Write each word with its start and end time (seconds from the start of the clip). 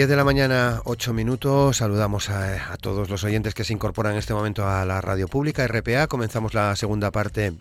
10 0.00 0.08
de 0.08 0.16
la 0.16 0.24
mañana, 0.24 0.80
8 0.86 1.12
minutos. 1.12 1.76
Saludamos 1.76 2.30
a, 2.30 2.72
a, 2.72 2.78
todos 2.78 3.10
los 3.10 3.22
oyentes 3.22 3.52
que 3.52 3.64
se 3.64 3.74
incorporan 3.74 4.14
en 4.14 4.18
este 4.18 4.32
momento 4.32 4.66
a 4.66 4.86
la 4.86 5.02
radio 5.02 5.28
pública 5.28 5.66
RPA. 5.68 6.06
Comenzamos 6.06 6.54
la 6.54 6.74
segunda 6.74 7.10
parte 7.10 7.52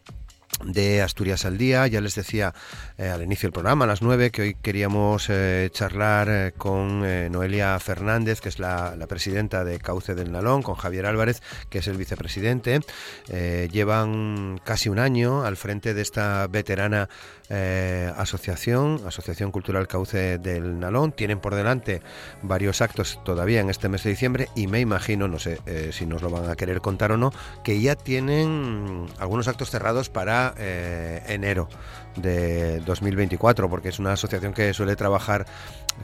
de 0.64 1.02
Asturias 1.02 1.46
al 1.46 1.58
Día. 1.58 1.88
Ya 1.88 2.02
les 2.02 2.16
decía 2.16 2.54
eh, 2.98 3.10
al 3.10 3.24
inicio 3.24 3.48
del 3.48 3.54
programa, 3.54 3.86
a 3.86 3.88
las 3.88 4.02
9, 4.02 4.32
que 4.32 4.42
hoy 4.42 4.56
queríamos 4.56 5.28
eh, 5.30 5.70
charlar 5.72 6.28
eh, 6.30 6.54
con 6.58 7.04
eh, 7.06 7.30
Noelia 7.30 7.80
Fernández, 7.80 8.42
que 8.42 8.50
es 8.50 8.60
la, 8.60 8.96
la, 8.96 9.08
presidenta 9.08 9.64
de 9.64 9.80
Cauce 9.80 10.16
del 10.16 10.32
Nalón, 10.32 10.62
con 10.62 10.76
Javier 10.76 11.06
Álvarez, 11.06 11.42
que 11.70 11.80
es 11.80 11.88
el 11.88 11.98
vicepresidente. 11.98 12.82
Eh, 13.30 13.70
llevan 13.72 14.60
casi 14.64 14.90
un 14.90 15.00
año 15.00 15.44
al 15.44 15.58
frente 15.58 15.94
de 15.94 16.02
esta 16.02 16.48
veterana 16.48 17.10
eh, 17.50 18.12
asociación, 18.18 19.02
Asociación 19.08 19.52
Cultural 19.52 19.88
Cauce 19.88 20.38
del 20.38 20.80
Nalón. 20.80 21.12
Tienen 21.12 21.40
por 21.40 21.56
delante 21.56 22.02
varios 22.42 22.82
actos 22.82 23.20
todavía 23.24 23.62
en 23.62 23.70
este 23.70 23.90
mes 23.90 24.04
de 24.04 24.12
diciembre 24.12 24.50
y 24.56 24.68
me 24.68 24.80
imagino, 24.80 25.28
no 25.28 25.40
sé 25.40 25.60
si 25.92 26.06
nos 26.06 26.22
lo 26.22 26.30
van 26.30 26.50
a 26.50 26.56
querer 26.56 26.82
contar 26.82 27.12
o 27.12 27.18
no, 27.18 27.34
que 27.64 27.82
ya 27.82 27.96
tienen 27.96 29.08
algunos 29.18 29.48
actos 29.48 29.72
cerrados 29.72 30.10
para 30.10 30.49
eh, 30.58 31.22
enero 31.28 31.70
de 32.16 32.80
2024, 32.82 33.70
porque 33.70 33.90
es 33.90 34.00
una 34.00 34.14
asociación 34.14 34.54
que 34.54 34.74
suele 34.74 34.96
trabajar 34.96 35.46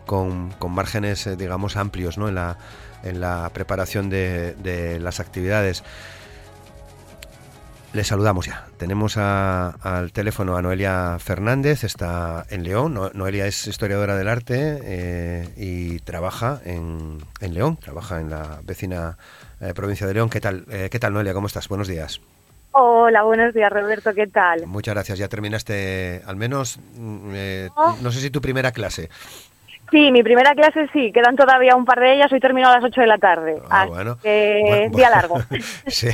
con, 0.06 0.52
con 0.60 0.72
márgenes, 0.72 1.28
eh, 1.28 1.36
digamos, 1.36 1.78
amplios 1.78 2.18
¿no? 2.18 2.28
en, 2.28 2.36
la, 2.36 2.58
en 3.04 3.20
la 3.20 3.50
preparación 3.54 4.10
de, 4.10 4.98
las 5.02 5.20
actividades. 5.20 5.84
Les 7.94 8.08
saludamos 8.08 8.46
ya. 8.46 8.68
Tenemos 8.78 9.16
al 9.16 10.12
teléfono 10.12 10.58
a 10.58 10.62
Noelia 10.62 11.18
Fernández, 11.20 11.86
está 11.86 12.46
en 12.50 12.64
León. 12.64 12.94
No, 12.94 13.10
Noelia 13.14 13.48
es 13.48 13.68
historiadora 13.68 14.18
del 14.18 14.28
arte 14.28 14.80
eh, 14.84 15.50
y 15.56 16.00
trabaja 16.00 16.60
en, 16.66 17.20
en, 17.40 17.54
León, 17.54 17.78
trabaja 17.78 18.20
en 18.20 18.30
la 18.30 18.60
vecina 18.64 19.18
provincia 19.76 20.06
de 20.08 20.14
León. 20.14 20.30
¿Qué 20.30 20.42
tal, 20.42 20.66
¿Qué 20.66 21.00
tal, 21.00 21.14
Noelia? 21.14 21.34
¿Cómo 21.34 21.48
estás? 21.48 21.70
Buenos 21.70 21.88
días. 21.88 22.20
Hola, 22.78 23.24
buenos 23.24 23.54
días 23.54 23.72
Roberto, 23.72 24.14
¿qué 24.14 24.28
tal? 24.28 24.68
Muchas 24.68 24.94
gracias, 24.94 25.18
ya 25.18 25.30
terminaste 25.30 26.22
al 26.26 26.36
menos, 26.36 26.78
eh, 27.32 27.70
oh. 27.74 27.96
no 28.02 28.12
sé 28.12 28.20
si 28.20 28.30
tu 28.30 28.42
primera 28.42 28.74
clase. 28.74 29.10
Sí, 29.96 30.12
mi 30.12 30.24
primera 30.24 30.54
clase 30.56 30.90
sí, 30.92 31.14
quedan 31.14 31.38
todavía 31.38 31.74
un 31.74 31.86
par 31.86 32.02
de 32.02 32.16
ellas, 32.16 32.30
hoy 32.30 32.42
termino 32.42 32.68
a 32.68 32.74
las 32.74 32.84
8 32.84 33.00
de 33.00 33.08
la 33.08 33.18
tarde. 33.18 33.62
Ah, 33.70 33.86
bueno. 33.86 34.18
Que 34.22 34.62
bueno, 34.62 34.98
día 34.98 35.10
largo. 35.10 35.42
sí, 35.88 36.10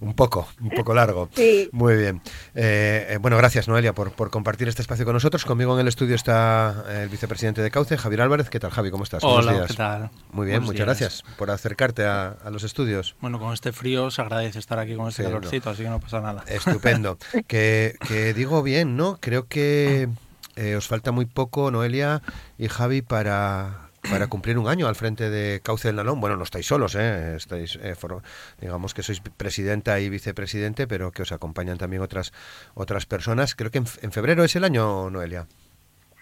un 0.00 0.14
poco, 0.14 0.48
un 0.58 0.70
poco 0.70 0.94
largo. 0.94 1.28
Sí. 1.34 1.68
Muy 1.70 1.98
bien. 1.98 2.22
Eh, 2.54 3.18
bueno, 3.20 3.36
gracias 3.36 3.68
Noelia 3.68 3.92
por, 3.92 4.12
por, 4.12 4.30
compartir 4.30 4.68
este 4.68 4.80
espacio 4.80 5.04
con 5.04 5.12
nosotros. 5.12 5.44
Conmigo 5.44 5.74
en 5.74 5.80
el 5.80 5.88
estudio 5.88 6.14
está 6.14 6.86
el 6.88 7.10
vicepresidente 7.10 7.60
de 7.60 7.70
Cauce, 7.70 7.98
Javier 7.98 8.22
Álvarez. 8.22 8.48
¿Qué 8.48 8.58
tal, 8.58 8.70
Javi? 8.70 8.90
¿Cómo 8.90 9.04
estás? 9.04 9.22
Hola, 9.22 9.34
Buenos 9.34 9.54
días. 9.54 9.66
¿qué 9.66 9.76
tal? 9.76 10.10
Muy 10.32 10.46
bien, 10.46 10.60
Buenos 10.60 10.66
muchas 10.68 10.86
días. 10.86 10.86
gracias 10.86 11.22
por 11.36 11.50
acercarte 11.50 12.06
a, 12.06 12.36
a, 12.42 12.48
los 12.48 12.64
estudios. 12.64 13.16
Bueno, 13.20 13.38
con 13.38 13.52
este 13.52 13.72
frío 13.72 14.10
se 14.10 14.22
agradece 14.22 14.58
estar 14.58 14.78
aquí 14.78 14.94
con 14.96 15.08
este 15.08 15.24
sí, 15.24 15.28
calorcito, 15.28 15.66
no. 15.66 15.72
así 15.72 15.82
que 15.82 15.90
no 15.90 16.00
pasa 16.00 16.22
nada. 16.22 16.42
Estupendo. 16.46 17.18
que, 17.46 17.96
que 18.08 18.32
digo 18.32 18.62
bien, 18.62 18.96
¿no? 18.96 19.18
Creo 19.20 19.46
que 19.46 20.08
eh, 20.56 20.76
os 20.76 20.88
falta 20.88 21.12
muy 21.12 21.26
poco, 21.26 21.70
Noelia 21.70 22.22
y 22.58 22.68
Javi, 22.68 23.02
para 23.02 23.86
para 24.10 24.28
cumplir 24.28 24.58
un 24.58 24.68
año 24.68 24.88
al 24.88 24.94
frente 24.94 25.30
de 25.30 25.60
Cauce 25.62 25.88
del 25.88 25.96
Nalón. 25.96 26.20
Bueno, 26.20 26.36
no 26.36 26.44
estáis 26.44 26.66
solos, 26.66 26.94
¿eh? 26.94 27.34
estáis, 27.36 27.76
eh, 27.82 27.94
for, 27.94 28.22
digamos 28.60 28.94
que 28.94 29.02
sois 29.02 29.20
presidenta 29.20 29.98
y 30.00 30.08
vicepresidente, 30.08 30.86
pero 30.86 31.10
que 31.10 31.22
os 31.22 31.32
acompañan 31.32 31.78
también 31.78 32.02
otras 32.02 32.32
otras 32.74 33.06
personas. 33.06 33.54
Creo 33.54 33.70
que 33.70 33.78
en, 33.78 33.86
en 34.02 34.12
febrero 34.12 34.44
es 34.44 34.54
el 34.56 34.64
año, 34.64 35.10
Noelia. 35.10 35.46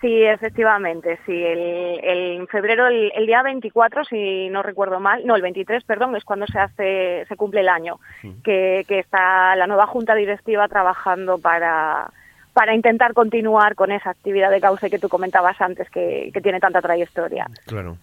Sí, 0.01 0.23
efectivamente, 0.23 1.19
sí. 1.25 1.33
El, 1.33 2.47
febrero, 2.49 2.89
el, 2.89 3.11
el, 3.15 3.27
día 3.27 3.43
24, 3.43 4.05
si 4.05 4.51
no 4.51 4.63
recuerdo 4.63 5.01
mal, 5.01 5.25
no, 5.25 5.35
el 5.35 5.41
23, 5.41 5.83
perdón, 5.85 6.15
es 6.15 6.25
cuando 6.25 6.47
se 6.47 6.59
hace, 6.59 7.25
se 7.27 7.37
cumple 7.37 7.61
el 7.61 7.71
año, 7.71 7.99
sí. 8.21 8.37
que, 8.45 8.85
que 8.87 8.99
está 8.99 9.57
la 9.57 9.67
nueva 9.67 9.87
junta 9.87 10.15
directiva 10.15 10.69
trabajando 10.69 11.39
para 11.39 12.11
para 12.55 12.75
intentar 12.75 13.13
continuar 13.13 13.75
con 13.75 13.93
esa 13.93 14.11
actividad 14.11 14.51
de 14.51 14.61
cauce 14.61 14.89
que 14.89 14.99
tú 14.99 15.09
comentabas 15.09 15.61
antes, 15.61 15.91
que, 15.91 16.31
que, 16.33 16.41
tiene 16.41 16.61
tanta 16.61 16.81
trayectoria. 16.81 17.47
Claro. 17.67 17.99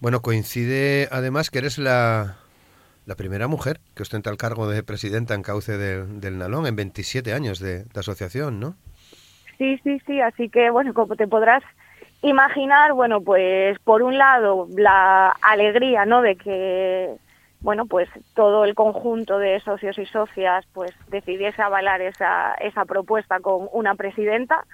Bueno, 0.00 0.20
coincide 0.20 1.08
además 1.10 1.50
que 1.50 1.58
eres 1.58 1.78
la, 1.78 2.36
la 3.06 3.14
primera 3.14 3.46
mujer 3.46 3.78
que 3.94 4.02
ostenta 4.02 4.28
el 4.30 4.36
cargo 4.36 4.68
de 4.68 4.82
presidenta 4.82 5.34
en 5.34 5.42
cauce 5.42 5.78
del, 5.78 6.20
del 6.20 6.38
Nalón 6.38 6.66
en 6.66 6.76
27 6.76 7.32
años 7.32 7.60
de, 7.60 7.84
de, 7.84 8.00
asociación, 8.00 8.58
¿no? 8.58 8.74
Sí, 9.56 9.78
sí, 9.84 10.00
sí. 10.04 10.20
Así 10.20 10.48
que, 10.48 10.70
bueno, 10.70 10.92
como 10.92 11.14
te 11.14 11.28
podrás 11.28 11.62
imaginar, 12.22 12.92
bueno, 12.94 13.20
pues 13.20 13.78
por 13.80 14.02
un 14.02 14.18
lado 14.18 14.66
la 14.76 15.30
alegría, 15.42 16.04
¿no? 16.04 16.22
De 16.22 16.34
que 16.34 17.14
bueno, 17.62 17.86
pues 17.86 18.08
todo 18.34 18.64
el 18.64 18.74
conjunto 18.74 19.38
de 19.38 19.60
socios 19.60 19.96
y 19.98 20.06
socias 20.06 20.66
pues 20.72 20.92
decidiese 21.08 21.62
avalar 21.62 22.00
esa, 22.00 22.54
esa 22.54 22.84
propuesta 22.84 23.40
con 23.40 23.68
una 23.72 23.94
presidenta. 23.94 24.64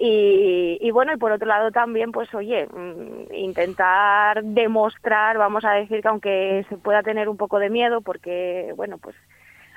Y, 0.00 0.78
y, 0.80 0.90
bueno, 0.92 1.12
y 1.12 1.16
por 1.16 1.32
otro 1.32 1.48
lado 1.48 1.72
también, 1.72 2.12
pues 2.12 2.32
oye, 2.32 2.66
mm, 2.66 3.34
intentar 3.34 4.44
demostrar, 4.44 5.38
vamos 5.38 5.64
a 5.64 5.72
decir 5.72 6.02
que 6.02 6.08
aunque 6.08 6.66
se 6.68 6.76
pueda 6.76 7.02
tener 7.02 7.28
un 7.28 7.36
poco 7.36 7.58
de 7.58 7.70
miedo, 7.70 8.00
porque 8.00 8.72
bueno, 8.76 8.98
pues 8.98 9.16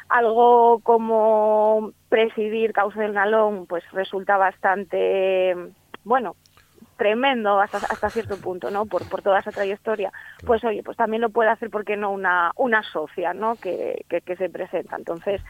algo 0.10 0.80
como 0.84 1.92
presidir 2.10 2.74
Causa 2.74 3.02
del 3.02 3.14
Nalón 3.14 3.66
pues 3.66 3.84
resulta 3.92 4.38
bastante, 4.38 5.56
bueno, 6.04 6.36
tremendo 7.02 7.60
hasta, 7.60 7.78
hasta 7.78 8.12
cierto 8.12 8.38
punto, 8.38 8.70
¿no? 8.70 8.86
Por, 8.86 9.10
por 9.10 9.24
toda 9.24 9.40
esa 9.40 9.52
trayectoria, 9.52 10.14
pues 10.46 10.64
oye, 10.64 10.84
pues 10.84 10.96
también 10.96 11.22
lo 11.22 11.32
puede 11.32 11.50
hacer, 11.50 11.72
porque 11.72 11.98
no? 11.98 12.12
Una, 12.12 12.52
una 12.58 12.84
socia, 12.84 13.34
¿no? 13.34 13.56
Que, 13.56 14.06
que, 14.08 14.22
que, 14.22 14.36
se 14.36 14.52
presenta. 14.52 14.98
Entonces, 14.98 15.42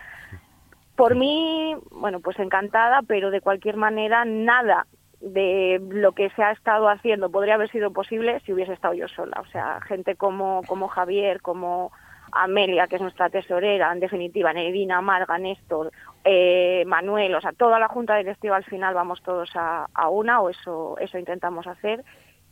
por 0.96 1.18
mí, 1.18 1.76
bueno, 1.92 2.22
pues 2.22 2.40
encantada, 2.40 3.02
pero 3.06 3.32
de 3.32 3.42
cualquier 3.42 3.76
manera, 3.76 4.24
nada 4.24 4.88
de 5.20 5.82
lo 5.90 6.14
que 6.14 6.30
se 6.30 6.42
ha 6.42 6.52
estado 6.52 6.88
haciendo 6.88 7.30
podría 7.30 7.56
haber 7.56 7.70
sido 7.70 7.92
posible 7.92 8.40
si 8.46 8.54
hubiese 8.54 8.72
estado 8.72 8.94
yo 8.94 9.10
sola. 9.10 9.42
O 9.42 9.46
sea, 9.48 9.82
gente 9.82 10.16
como, 10.16 10.62
como 10.68 10.88
Javier, 10.88 11.42
como 11.42 11.92
Amelia, 12.32 12.88
que 12.88 12.96
es 12.96 13.02
nuestra 13.02 13.30
tesorera, 13.30 13.92
en 13.92 14.00
definitiva, 14.00 14.54
Nedina, 14.54 15.02
Marga, 15.02 15.38
Néstor, 15.38 15.92
eh, 16.24 16.84
Manuel, 16.86 17.36
o 17.36 17.42
sea, 17.42 17.52
toda 17.54 17.80
la 17.80 17.88
junta 17.88 18.16
directiva 18.16 18.56
al 18.56 18.64
final 18.64 18.94
vamos 18.94 19.22
todos 19.24 19.50
a, 19.56 19.88
a 19.94 20.10
una, 20.10 20.42
o 20.42 20.50
eso, 20.50 20.98
eso 21.00 21.18
intentamos 21.18 21.68
hacer. 21.68 22.04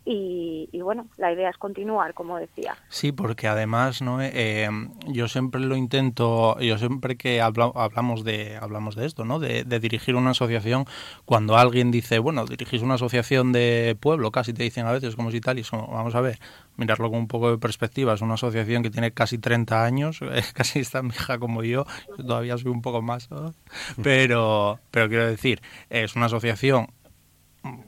Y, 0.05 0.69
y, 0.71 0.81
bueno, 0.81 1.07
la 1.17 1.31
idea 1.31 1.49
es 1.49 1.57
continuar, 1.57 2.13
como 2.13 2.37
decía. 2.37 2.77
Sí, 2.89 3.11
porque 3.11 3.47
además, 3.47 4.01
¿no? 4.01 4.21
Eh, 4.21 4.67
yo 5.07 5.27
siempre 5.27 5.61
lo 5.61 5.75
intento, 5.75 6.59
yo 6.59 6.77
siempre 6.77 7.15
que 7.15 7.41
habla, 7.41 7.71
hablamos 7.75 8.23
de 8.23 8.57
hablamos 8.57 8.95
de 8.95 9.05
esto, 9.05 9.25
¿no? 9.25 9.39
De, 9.39 9.63
de, 9.65 9.79
dirigir 9.79 10.15
una 10.15 10.31
asociación, 10.31 10.85
cuando 11.25 11.57
alguien 11.57 11.91
dice, 11.91 12.19
bueno, 12.19 12.45
dirigís 12.45 12.81
una 12.81 12.95
asociación 12.95 13.51
de 13.51 13.97
pueblo, 13.99 14.31
casi 14.31 14.53
te 14.53 14.63
dicen 14.63 14.85
a 14.85 14.91
veces 14.91 15.15
como 15.15 15.31
si 15.31 15.41
tal, 15.41 15.57
y 15.57 15.61
eso, 15.61 15.77
vamos 15.77 16.15
a 16.15 16.21
ver, 16.21 16.39
mirarlo 16.77 17.09
con 17.09 17.19
un 17.19 17.27
poco 17.27 17.51
de 17.51 17.57
perspectiva, 17.57 18.13
es 18.13 18.21
una 18.21 18.35
asociación 18.35 18.81
que 18.83 18.89
tiene 18.89 19.11
casi 19.11 19.37
30 19.37 19.83
años, 19.83 20.19
casi 20.53 20.81
tan 20.83 21.09
vieja 21.09 21.37
como 21.37 21.63
yo, 21.63 21.85
yo 22.17 22.25
todavía 22.25 22.57
soy 22.57 22.71
un 22.71 22.81
poco 22.81 23.01
más, 23.01 23.29
¿no? 23.29 23.53
pero, 24.01 24.79
pero 24.91 25.07
quiero 25.09 25.27
decir, 25.27 25.61
es 25.89 26.15
una 26.15 26.27
asociación 26.27 26.87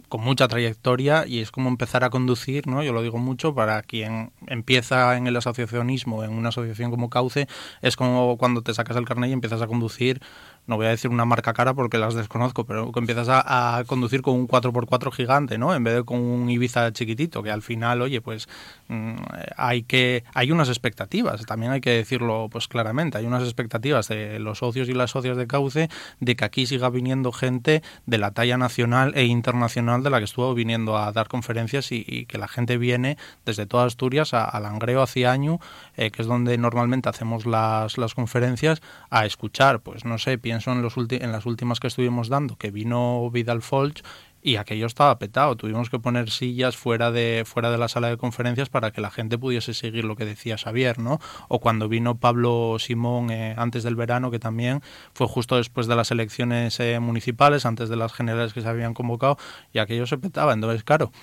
con 0.09 0.21
mucha 0.21 0.47
trayectoria 0.47 1.25
y 1.25 1.39
es 1.39 1.51
como 1.51 1.69
empezar 1.69 2.03
a 2.03 2.09
conducir, 2.09 2.67
¿no? 2.67 2.83
Yo 2.83 2.91
lo 2.93 3.01
digo 3.01 3.17
mucho 3.17 3.55
para 3.55 3.81
quien 3.81 4.31
empieza 4.47 5.15
en 5.15 5.27
el 5.27 5.37
asociacionismo, 5.37 6.23
en 6.23 6.33
una 6.33 6.49
asociación 6.49 6.91
como 6.91 7.09
Cauce, 7.09 7.47
es 7.81 7.95
como 7.95 8.37
cuando 8.37 8.61
te 8.61 8.73
sacas 8.73 8.97
el 8.97 9.05
carnet 9.05 9.29
y 9.29 9.33
empiezas 9.33 9.61
a 9.61 9.67
conducir 9.67 10.21
no 10.67 10.77
voy 10.77 10.85
a 10.85 10.89
decir 10.89 11.11
una 11.11 11.25
marca 11.25 11.53
cara 11.53 11.73
porque 11.73 11.97
las 11.97 12.13
desconozco, 12.13 12.65
pero 12.65 12.91
que 12.91 12.99
empiezas 12.99 13.27
a, 13.29 13.83
conducir 13.87 14.21
con 14.21 14.35
un 14.35 14.47
4x4 14.47 15.11
gigante, 15.11 15.57
¿no? 15.57 15.73
En 15.73 15.83
vez 15.83 15.95
de 15.95 16.03
con 16.03 16.19
un 16.19 16.49
Ibiza 16.49 16.91
chiquitito, 16.91 17.43
que 17.43 17.51
al 17.51 17.61
final, 17.61 18.01
oye, 18.01 18.21
pues 18.21 18.47
mm, 18.87 19.15
hay 19.57 19.83
que 19.83 20.23
hay 20.33 20.51
unas 20.51 20.69
expectativas, 20.69 21.45
también 21.45 21.71
hay 21.71 21.81
que 21.81 21.91
decirlo 21.91 22.47
pues 22.51 22.67
claramente, 22.67 23.17
hay 23.17 23.25
unas 23.25 23.43
expectativas 23.43 24.07
de 24.07 24.39
los 24.39 24.59
socios 24.59 24.89
y 24.89 24.93
las 24.93 25.11
socias 25.11 25.37
de 25.37 25.47
Cauce 25.47 25.89
de 26.19 26.35
que 26.35 26.45
aquí 26.45 26.65
siga 26.65 26.89
viniendo 26.89 27.31
gente 27.31 27.81
de 28.05 28.17
la 28.17 28.31
talla 28.31 28.57
nacional 28.57 29.13
e 29.15 29.25
internacional 29.25 30.03
de 30.03 30.09
la 30.09 30.19
que 30.19 30.25
estuvo 30.25 30.53
viniendo 30.53 30.97
a 30.97 31.11
dar 31.11 31.27
conferencias 31.27 31.91
y, 31.91 32.25
que 32.25 32.37
la 32.37 32.47
gente 32.47 32.77
viene 32.77 33.17
desde 33.45 33.65
toda 33.65 33.85
Asturias 33.85 34.33
a, 34.33 34.59
Langreo 34.59 35.01
hacia 35.01 35.31
año, 35.31 35.59
eh, 35.97 36.11
que 36.11 36.21
es 36.21 36.27
donde 36.27 36.57
normalmente 36.57 37.09
hacemos 37.09 37.45
las, 37.45 37.97
las 37.97 38.13
conferencias, 38.13 38.81
a 39.09 39.25
escuchar, 39.25 39.79
pues 39.79 40.05
no 40.05 40.17
sé, 40.17 40.37
pienso 40.51 40.73
en, 40.73 40.81
los 40.81 40.95
en 40.97 41.31
las 41.31 41.45
últimas 41.45 41.79
que 41.79 41.87
estuvimos 41.87 42.27
dando, 42.27 42.57
que 42.57 42.71
vino 42.71 43.29
Vidal 43.31 43.61
Folch 43.61 44.03
y 44.41 44.57
aquello 44.57 44.85
estaba 44.85 45.17
petado. 45.17 45.55
Tuvimos 45.55 45.89
que 45.89 45.97
poner 45.97 46.29
sillas 46.29 46.75
fuera 46.75 47.09
de, 47.09 47.43
fuera 47.45 47.71
de 47.71 47.77
la 47.77 47.87
sala 47.87 48.09
de 48.09 48.17
conferencias 48.17 48.67
para 48.67 48.91
que 48.91 48.99
la 48.99 49.11
gente 49.11 49.37
pudiese 49.37 49.73
seguir 49.73 50.03
lo 50.03 50.17
que 50.17 50.25
decía 50.25 50.57
Xavier, 50.57 50.99
¿no? 50.99 51.21
O 51.47 51.59
cuando 51.59 51.87
vino 51.87 52.17
Pablo 52.17 52.75
Simón 52.79 53.31
eh, 53.31 53.55
antes 53.57 53.83
del 53.83 53.95
verano, 53.95 54.29
que 54.29 54.39
también 54.39 54.81
fue 55.13 55.27
justo 55.27 55.55
después 55.55 55.87
de 55.87 55.95
las 55.95 56.11
elecciones 56.11 56.77
eh, 56.81 56.99
municipales, 56.99 57.65
antes 57.65 57.87
de 57.87 57.95
las 57.95 58.11
generales 58.11 58.51
que 58.51 58.61
se 58.61 58.67
habían 58.67 58.93
convocado, 58.93 59.37
y 59.71 59.79
aquello 59.79 60.05
se 60.05 60.17
petaba. 60.17 60.51
Entonces, 60.51 60.83
claro, 60.83 61.13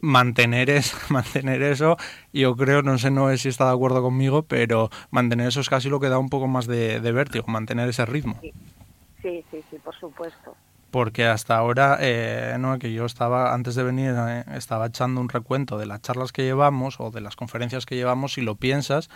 mantener, 0.00 0.70
es, 0.70 0.94
mantener 1.10 1.62
eso, 1.62 1.96
yo 2.32 2.56
creo, 2.56 2.82
no 2.82 2.98
sé 2.98 3.10
no 3.10 3.28
sé 3.30 3.38
si 3.38 3.48
está 3.48 3.66
de 3.66 3.72
acuerdo 3.72 4.02
conmigo, 4.02 4.42
pero 4.42 4.90
mantener 5.10 5.48
eso 5.48 5.60
es 5.60 5.68
casi 5.68 5.88
lo 5.88 6.00
que 6.00 6.08
da 6.08 6.18
un 6.18 6.28
poco 6.28 6.48
más 6.48 6.66
de, 6.66 7.00
de 7.00 7.12
vértigo, 7.12 7.46
mantener 7.46 7.88
ese 7.88 8.04
ritmo. 8.06 8.38
Sí, 8.42 9.44
sí, 9.50 9.62
sí, 9.70 9.78
por 9.82 9.94
supuesto 9.94 10.54
porque 10.94 11.26
hasta 11.26 11.56
ahora, 11.56 11.98
eh, 12.00 12.54
no, 12.60 12.78
que 12.78 12.92
yo 12.92 13.04
estaba, 13.04 13.52
antes 13.52 13.74
de 13.74 13.82
venir, 13.82 14.14
eh, 14.16 14.44
estaba 14.54 14.86
echando 14.86 15.20
un 15.20 15.28
recuento 15.28 15.76
de 15.76 15.86
las 15.86 16.00
charlas 16.02 16.30
que 16.30 16.44
llevamos 16.44 17.00
o 17.00 17.10
de 17.10 17.20
las 17.20 17.34
conferencias 17.34 17.84
que 17.84 17.96
llevamos, 17.96 18.34
si 18.34 18.42
lo 18.42 18.54
piensas, 18.54 19.10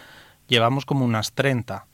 llevamos 0.48 0.86
como 0.86 1.04
unas 1.04 1.34
30. 1.34 1.86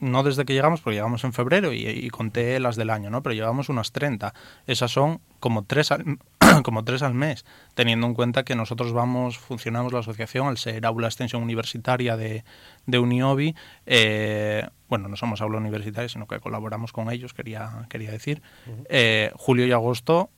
No 0.00 0.22
desde 0.22 0.44
que 0.44 0.54
llegamos, 0.54 0.80
porque 0.80 0.96
llegamos 0.96 1.24
en 1.24 1.32
febrero 1.32 1.72
y, 1.72 2.08
conté 2.10 2.58
las 2.58 2.76
del 2.76 2.90
año, 2.90 3.10
¿no? 3.10 3.22
Pero 3.22 3.34
llevamos 3.34 3.68
unas 3.68 3.92
30. 3.92 4.34
Esas 4.66 4.90
son 4.90 5.20
como 5.38 5.64
tres 5.64 5.92
al, 5.92 6.18
como 6.64 6.84
tres 6.84 7.02
al 7.02 7.14
mes, 7.14 7.44
teniendo 7.74 8.06
en 8.06 8.14
cuenta 8.14 8.42
que 8.42 8.54
nosotros 8.54 8.92
vamos, 8.92 9.38
funcionamos 9.38 9.92
la 9.92 10.00
asociación 10.00 10.48
al 10.48 10.58
ser 10.58 10.86
aula 10.86 11.06
extensión 11.06 11.42
universitaria 11.42 12.16
de, 12.16 12.44
de 12.86 12.98
Uniobi, 12.98 13.54
eh, 13.86 14.66
bueno, 14.88 15.08
no 15.08 15.16
somos 15.16 15.40
aula 15.40 15.58
universitaria, 15.58 16.08
sino 16.08 16.26
que 16.26 16.40
colaboramos 16.40 16.92
con 16.92 17.10
ellos, 17.10 17.32
quería, 17.32 17.86
quería 17.88 18.10
decir. 18.10 18.42
Eh, 18.88 19.30
julio 19.36 19.66
y 19.66 19.72
agosto 19.72 20.30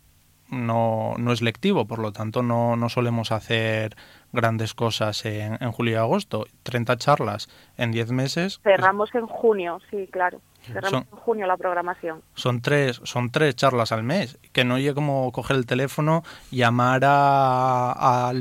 no, 0.52 1.14
no 1.19 1.32
es 1.32 1.43
lectivo, 1.43 1.87
por 1.87 1.99
lo 1.99 2.12
tanto 2.12 2.43
no, 2.43 2.76
no 2.76 2.88
solemos 2.88 3.32
hacer 3.32 3.96
grandes 4.32 4.75
cosas 4.75 5.25
en, 5.25 5.58
en, 5.60 5.72
julio 5.72 5.94
y 5.94 5.96
agosto. 5.96 6.46
30 6.62 6.96
charlas 6.99 7.49
en 7.76 7.90
10 7.90 8.12
meses. 8.12 8.60
Cerramos 8.62 9.14
en 9.14 9.26
junio, 9.26 9.81
sí, 9.90 10.08
claro. 10.10 10.40
Cerramos 10.62 11.06
en 11.10 11.19
junio 11.19 11.46
la 11.46 11.56
programación. 11.56 12.22
Son 12.34 12.60
tres, 12.60 13.00
son 13.02 13.31
tres 13.31 13.56
charlas 13.56 13.90
al 13.90 14.04
mes, 14.04 14.38
que 14.52 14.64
no 14.64 14.75
oye 14.75 14.94
como 14.94 15.32
coger 15.32 15.56
el 15.56 15.66
teléfono, 15.66 16.22
llamar 16.52 17.02
a, 17.05 18.32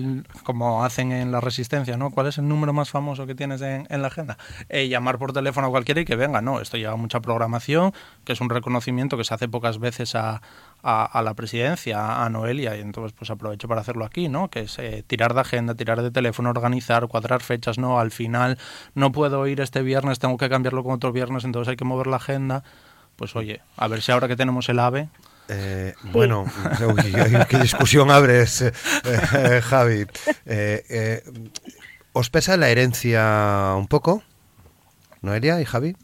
como 0.43 0.83
hacen 0.83 1.11
en 1.11 1.31
la 1.31 1.41
resistencia, 1.41 1.97
¿no? 1.97 2.11
¿Cuál 2.11 2.27
es 2.27 2.37
el 2.37 2.47
número 2.47 2.73
más 2.73 2.91
famoso 2.91 3.25
que 3.25 3.33
tienes 3.33 3.61
en, 3.61 3.87
la 3.89 4.07
agenda? 4.07 4.37
Eh, 4.69 4.87
llamar 4.87 5.17
por 5.17 5.33
teléfono 5.33 5.67
a 5.67 5.69
cualquiera 5.71 6.01
y 6.01 6.05
que 6.05 6.15
venga, 6.15 6.41
no, 6.41 6.61
esto 6.61 6.77
lleva 6.77 6.95
mucha 6.95 7.21
programación, 7.21 7.91
que 8.23 8.33
es 8.33 8.41
un 8.41 8.49
reconocimiento 8.49 9.17
que 9.17 9.23
se 9.23 9.33
hace 9.33 9.47
pocas 9.47 9.79
veces 9.79 10.13
a, 10.13 10.41
a, 10.83 11.21
la 11.23 11.33
presidencia, 11.33 12.23
a 12.23 12.29
Noelia, 12.29 12.75
y 12.75 12.81
entonces 12.81 13.13
pues 13.17 13.29
aprovecho 13.29 13.67
para 13.67 13.81
hacerlo 13.81 14.05
aquí, 14.05 14.29
¿no? 14.29 14.49
Que 14.49 14.61
es 14.61 14.79
eh, 14.79 15.03
tirar 15.05 15.33
de 15.33 15.41
agenda, 15.41 15.75
tirar 15.75 16.01
de 16.01 16.11
teléfono, 16.11 16.49
organizar, 16.49 17.07
cuadrar 17.07 17.41
fechas, 17.41 17.77
¿no? 17.77 17.99
Al 17.99 18.11
final 18.11 18.57
no 18.95 19.11
puedo 19.11 19.45
ir 19.47 19.61
este 19.61 19.81
viernes, 19.81 20.19
tengo 20.19 20.37
que 20.37 20.49
cambiarlo 20.49 20.83
con 20.83 20.93
otro 20.93 21.11
viernes, 21.11 21.43
entonces 21.43 21.69
hay 21.69 21.75
que 21.75 21.85
mover 21.85 22.07
la 22.07 22.17
agenda. 22.17 22.63
Pues 23.15 23.35
oye, 23.35 23.61
a 23.77 23.87
ver 23.87 24.01
si 24.01 24.11
ahora 24.11 24.27
que 24.27 24.35
tenemos 24.35 24.67
el 24.69 24.79
AVE, 24.79 25.09
eh, 25.49 25.93
bueno, 26.11 26.45
¿qué 27.49 27.57
discusión 27.59 28.09
abres, 28.09 28.61
eh, 28.61 29.61
Javi? 29.63 30.05
¿Os 32.13 32.29
pesa 32.29 32.57
la 32.57 32.69
herencia 32.69 33.73
un 33.77 33.87
poco, 33.87 34.23
Noelia 35.21 35.61
y 35.61 35.65
Javi? 35.65 35.95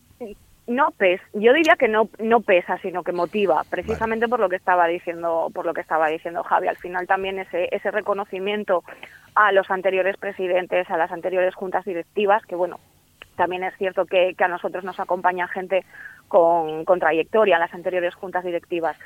No 0.68 0.92
pesa, 0.92 1.24
yo 1.34 1.54
diría 1.54 1.76
que 1.78 1.88
no 1.88 2.10
no 2.20 2.42
pesa, 2.42 2.78
sino 2.80 3.04
que 3.04 3.14
motiva, 3.14 3.64
precisamente 3.70 4.28
por 4.28 4.40
lo 4.40 4.50
que 4.50 4.58
estaba 4.58 4.88
diciendo, 4.88 5.50
por 5.54 5.66
lo 5.66 5.74
que 5.74 5.82
estaba 5.82 6.10
diciendo 6.10 6.44
Javi. 6.44 6.68
Al 6.68 6.78
final 6.78 7.08
también 7.08 7.40
ese 7.40 7.70
ese 7.72 7.90
reconocimiento 7.90 8.84
a 9.34 9.52
los 9.52 9.70
anteriores 9.72 10.18
presidentes, 10.18 10.90
a 10.90 10.98
las 10.98 11.12
anteriores 11.12 11.56
juntas 11.56 11.86
directivas, 11.86 12.46
que 12.46 12.56
bueno, 12.56 12.80
también 13.38 13.64
es 13.64 13.76
cierto 13.78 14.06
que, 14.06 14.34
que 14.38 14.44
a 14.44 14.50
nosotros 14.50 14.84
nos 14.84 15.00
acompaña 15.00 15.48
gente 15.48 15.86
con, 16.28 16.84
con 16.84 17.00
trayectoria 17.00 17.56
en 17.56 17.62
las 17.62 17.74
anteriores 17.74 18.16
juntas 18.16 18.44
directivas. 18.44 18.98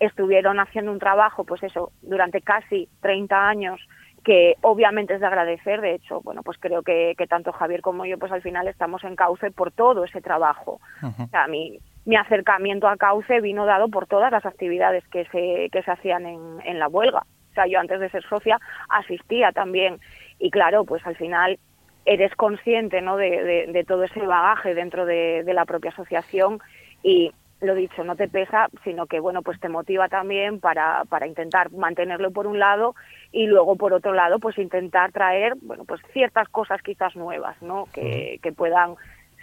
Estuvieron 0.00 0.58
haciendo 0.58 0.90
un 0.90 0.98
trabajo, 0.98 1.44
pues 1.44 1.62
eso, 1.62 1.92
durante 2.02 2.40
casi 2.40 2.88
30 3.00 3.48
años 3.48 3.80
que 4.26 4.56
obviamente 4.62 5.14
es 5.14 5.20
de 5.20 5.26
agradecer, 5.26 5.80
de 5.80 5.94
hecho, 5.94 6.20
bueno, 6.20 6.42
pues 6.42 6.58
creo 6.58 6.82
que, 6.82 7.14
tanto 7.28 7.52
Javier 7.52 7.80
como 7.80 8.04
yo, 8.06 8.18
pues 8.18 8.32
al 8.32 8.42
final 8.42 8.66
estamos 8.66 9.04
en 9.04 9.14
Cauce 9.14 9.52
por 9.52 9.70
todo 9.70 10.02
ese 10.02 10.20
trabajo. 10.20 10.80
o 11.00 11.28
sea, 11.28 11.46
mi, 11.46 11.78
mi 12.04 12.16
acercamiento 12.16 12.88
a 12.88 12.96
Cauce 12.96 13.40
vino 13.40 13.66
dado 13.66 13.88
por 13.88 14.08
todas 14.08 14.32
las 14.32 14.44
actividades 14.44 15.06
que 15.12 15.26
se, 15.26 15.68
que 15.70 15.80
se 15.80 15.92
hacían 15.92 16.26
en, 16.26 16.40
en 16.64 16.80
la 16.80 16.88
huelga. 16.88 17.20
O 17.52 17.54
sea, 17.54 17.68
yo 17.68 17.78
antes 17.78 18.00
de 18.00 18.10
ser 18.10 18.24
socia 18.28 18.58
asistía 18.88 19.52
también 19.52 20.00
y 20.40 20.50
claro, 20.50 20.84
pues 20.84 21.06
al 21.06 21.14
final 21.14 21.60
eres 22.04 22.34
consciente 22.34 23.02
¿no? 23.02 23.16
de, 23.16 23.68
de, 23.72 23.84
todo 23.84 24.02
ese 24.02 24.26
bagaje 24.26 24.74
dentro 24.74 25.06
de, 25.06 25.44
de 25.44 25.54
la 25.54 25.66
propia 25.66 25.92
asociación 25.92 26.58
y 27.04 27.30
lo 27.60 27.74
dicho, 27.74 28.04
no 28.04 28.16
te 28.16 28.28
pesa, 28.28 28.68
sino 28.84 29.06
que 29.06 29.20
bueno, 29.20 29.42
pues 29.42 29.58
te 29.60 29.68
motiva 29.68 30.08
también 30.08 30.60
para, 30.60 31.04
para 31.08 31.26
intentar 31.26 31.72
mantenerlo 31.72 32.30
por 32.30 32.46
un 32.46 32.58
lado 32.58 32.94
y 33.32 33.46
luego 33.46 33.76
por 33.76 33.92
otro 33.92 34.12
lado, 34.12 34.38
pues 34.38 34.58
intentar 34.58 35.12
traer, 35.12 35.54
bueno, 35.62 35.84
pues 35.84 36.00
ciertas 36.12 36.48
cosas 36.48 36.82
quizás 36.82 37.16
nuevas, 37.16 37.60
¿no? 37.62 37.88
Que, 37.92 38.38
que 38.42 38.52
puedan 38.52 38.96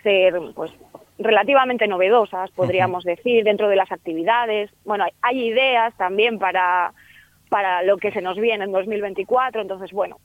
ser, 0.03 0.39
pues, 0.53 0.71
relativamente 1.17 1.87
novedosas, 1.87 2.51
podríamos 2.51 3.03
decir, 3.03 3.43
dentro 3.43 3.67
de 3.69 3.77
las 3.77 3.91
actividades. 3.91 4.69
Bueno, 4.85 5.05
hay, 5.05 5.11
hay 5.21 5.47
ideas 5.47 5.95
también 5.97 6.37
para, 6.37 6.93
para 7.49 7.81
lo 7.83 7.97
que 7.97 8.11
se 8.11 8.21
nos 8.21 8.37
viene 8.37 8.65
en 8.65 8.71
2024, 8.71 9.61
entonces, 9.61 9.91
bueno, 9.91 10.17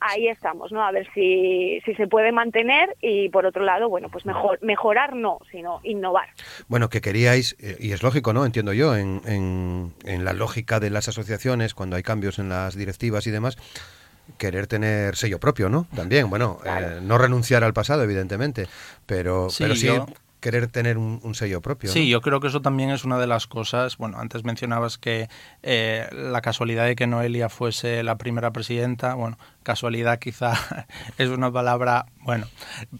ahí 0.00 0.28
estamos, 0.28 0.72
¿no? 0.72 0.84
A 0.84 0.90
ver 0.92 1.08
si, 1.14 1.80
si 1.84 1.94
se 1.94 2.06
puede 2.06 2.32
mantener 2.32 2.96
y 3.00 3.28
por 3.28 3.46
otro 3.46 3.64
lado, 3.64 3.88
bueno, 3.88 4.08
pues 4.10 4.26
mejor, 4.26 4.58
mejorar 4.62 5.14
no, 5.14 5.38
sino 5.50 5.80
innovar. 5.82 6.28
Bueno, 6.68 6.88
que 6.88 7.00
queríais, 7.00 7.56
eh, 7.60 7.76
y 7.80 7.92
es 7.92 8.02
lógico, 8.02 8.32
¿no? 8.32 8.44
Entiendo 8.44 8.72
yo, 8.72 8.96
en, 8.96 9.22
en, 9.24 10.24
la 10.24 10.32
lógica 10.32 10.80
de 10.80 10.90
las 10.90 11.08
asociaciones, 11.08 11.74
cuando 11.74 11.96
hay 11.96 12.02
cambios 12.02 12.38
en 12.38 12.48
las 12.48 12.76
directivas 12.76 13.26
y 13.26 13.30
demás, 13.30 13.56
querer 14.38 14.66
tener 14.66 15.16
sello 15.16 15.38
propio, 15.38 15.68
¿no? 15.68 15.86
También, 15.94 16.30
bueno, 16.30 16.58
eh, 16.64 17.00
no 17.02 17.18
renunciar 17.18 17.64
al 17.64 17.74
pasado, 17.74 18.02
evidentemente, 18.02 18.66
pero 19.06 19.50
sí, 19.50 19.64
pero 19.64 19.74
sí 19.74 19.88
querer 20.44 20.68
tener 20.68 20.98
un, 20.98 21.34
sello 21.34 21.62
propio. 21.62 21.90
Sí, 21.90 22.06
yo 22.06 22.20
creo 22.20 22.38
que 22.38 22.48
eso 22.48 22.60
también 22.60 22.90
es 22.90 23.04
una 23.06 23.18
de 23.18 23.26
las 23.26 23.46
cosas. 23.46 23.96
Bueno, 23.96 24.18
antes 24.18 24.44
mencionabas 24.44 24.98
que 24.98 25.30
eh, 25.62 26.06
la 26.12 26.42
casualidad 26.42 26.84
de 26.84 26.96
que 26.96 27.06
Noelia 27.06 27.48
fuese 27.48 28.02
la 28.02 28.18
primera 28.18 28.52
presidenta, 28.52 29.14
bueno, 29.14 29.38
casualidad 29.62 30.18
quizá 30.18 30.52
es 31.16 31.30
una 31.30 31.50
palabra, 31.50 32.04
bueno, 32.20 32.46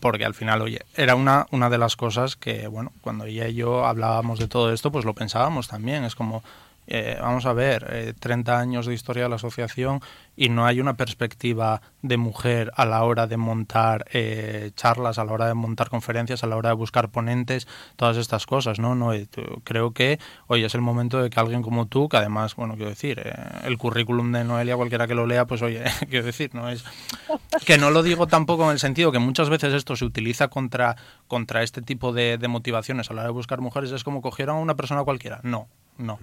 porque 0.00 0.24
al 0.24 0.32
final, 0.32 0.62
oye, 0.62 0.80
era 0.96 1.16
una, 1.16 1.46
una 1.50 1.68
de 1.68 1.76
las 1.76 1.96
cosas 1.96 2.34
que, 2.34 2.66
bueno, 2.66 2.94
cuando 3.02 3.26
ella 3.26 3.46
y 3.46 3.56
yo 3.56 3.84
hablábamos 3.84 4.38
de 4.38 4.48
todo 4.48 4.72
esto, 4.72 4.90
pues 4.90 5.04
lo 5.04 5.12
pensábamos 5.12 5.68
también. 5.68 6.04
Es 6.04 6.14
como, 6.14 6.42
eh, 6.87 7.19
vamos 7.21 7.47
a 7.47 7.53
ver, 7.53 7.87
eh, 7.91 8.14
30 8.19 8.59
años 8.59 8.87
de 8.87 8.95
historia 8.95 9.25
de 9.25 9.29
la 9.29 9.37
asociación 9.37 10.00
y 10.37 10.49
no 10.49 10.67
hay 10.67 10.81
una 10.81 10.95
perspectiva 10.95 11.81
de 12.03 12.17
mujer 12.17 12.73
a 12.76 12.85
la 12.85 13.03
hora 13.05 13.26
de 13.26 13.37
montar 13.37 14.05
eh, 14.12 14.73
charlas, 14.75 15.19
a 15.19 15.25
la 15.25 15.33
hora 15.33 15.47
de 15.47 15.55
montar 15.55 15.88
conferencias, 15.88 16.43
a 16.43 16.47
la 16.47 16.57
hora 16.57 16.71
de 16.71 16.75
buscar 16.75 17.11
ponentes, 17.11 17.69
todas 17.97 18.17
estas 18.17 18.47
cosas, 18.47 18.79
¿no? 18.79 18.95
no 18.95 19.12
eh, 19.12 19.29
creo 19.62 19.93
que 19.93 20.19
hoy 20.47 20.64
es 20.64 20.75
el 20.75 20.81
momento 20.81 21.23
de 21.23 21.31
que 21.31 21.41
alguien 21.41 21.62
como 21.62 21.87
tú, 21.87 22.09
que 22.09 22.17
además, 22.17 22.57
bueno, 22.57 22.75
quiero 22.75 22.91
decir, 22.91 23.21
eh, 23.25 23.33
el 23.64 23.79
currículum 23.79 24.33
de 24.33 24.45
Noelia, 24.45 24.76
cualquiera 24.76 25.07
que 25.07 25.14
lo 25.14 25.26
lea, 25.26 25.47
pues 25.47 25.62
oye, 25.62 25.85
quiero 26.11 26.26
decir, 26.26 26.55
no 26.55 26.69
es 26.69 26.85
que 27.64 27.79
no 27.79 27.91
lo 27.91 28.03
digo 28.03 28.26
tampoco 28.26 28.64
en 28.64 28.73
el 28.73 28.79
sentido 28.79 29.12
que 29.12 29.19
muchas 29.19 29.49
veces 29.49 29.73
esto 29.73 29.97
se 29.97 30.05
utiliza 30.05 30.49
contra, 30.49 30.97
contra 31.29 31.62
este 31.62 31.81
tipo 31.81 32.12
de, 32.12 32.38
de 32.38 32.49
motivaciones 32.49 33.11
a 33.11 33.14
la 33.14 33.23
hora 33.23 33.29
de 33.29 33.35
buscar 33.35 33.61
mujeres, 33.61 33.93
es 33.93 34.05
como 34.05 34.21
cogieron 34.21 34.57
a 34.57 34.61
una 34.61 34.75
persona 34.75 35.05
cualquiera, 35.05 35.41
no, 35.43 35.69
no. 35.98 36.18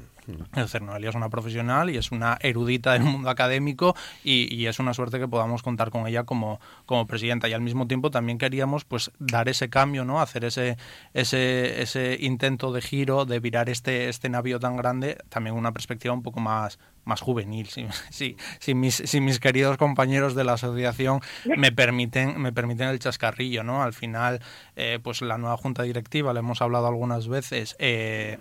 Es 0.56 0.72
decir, 0.72 0.82
Noelia 0.82 1.10
es 1.10 1.16
una 1.16 1.30
profesional 1.30 1.90
y 1.90 1.98
es 1.98 2.12
una 2.12 2.38
erudita 2.42 2.94
del 2.94 3.04
mundo 3.04 3.30
académico 3.30 3.96
y, 4.24 4.66
es 4.66 4.80
una 4.80 4.94
suerte 4.94 5.20
que 5.20 5.28
podamos 5.28 5.64
contar 5.64 5.90
con 5.90 6.08
ella 6.08 6.24
como, 6.24 6.60
como 6.86 7.08
presidenta. 7.08 7.50
Y 7.50 7.54
al 7.54 7.62
mismo 7.62 7.88
tiempo 7.88 8.12
también 8.12 8.38
queríamos 8.38 8.86
pues 8.86 9.12
dar 9.20 9.50
ese 9.50 9.70
cambio, 9.70 10.06
¿no? 10.06 10.22
Hacer 10.22 10.46
ese, 10.46 10.78
ese, 11.14 11.82
ese 11.82 12.18
intento 12.22 12.72
de 12.72 12.82
giro, 12.82 13.26
de 13.26 13.40
virar 13.40 13.70
este, 13.70 14.10
este 14.10 14.30
navío 14.30 14.60
tan 14.60 14.78
grande, 14.78 15.18
también 15.30 15.56
una 15.56 15.72
perspectiva 15.72 16.14
un 16.14 16.22
poco 16.22 16.40
más, 16.40 16.80
más 17.04 17.22
juvenil, 17.22 17.68
si, 17.68 18.38
si, 18.60 18.76
mis, 18.76 18.96
si 18.96 19.22
mis 19.22 19.40
queridos 19.40 19.78
compañeros 19.78 20.36
de 20.36 20.44
la 20.44 20.54
asociación 20.54 21.22
me 21.58 21.72
permiten, 21.72 22.40
me 22.40 22.54
permiten 22.54 22.90
el 22.90 23.00
chascarrillo, 23.00 23.64
¿no? 23.64 23.82
Al 23.82 23.94
final, 23.94 24.42
eh, 24.76 25.00
pues 25.02 25.22
la 25.22 25.38
nueva 25.38 25.58
junta 25.58 25.84
directiva, 25.84 26.34
le 26.34 26.40
hemos 26.40 26.62
hablado 26.62 26.88
algunas 26.88 27.28
veces, 27.28 27.76
eh, 27.80 28.38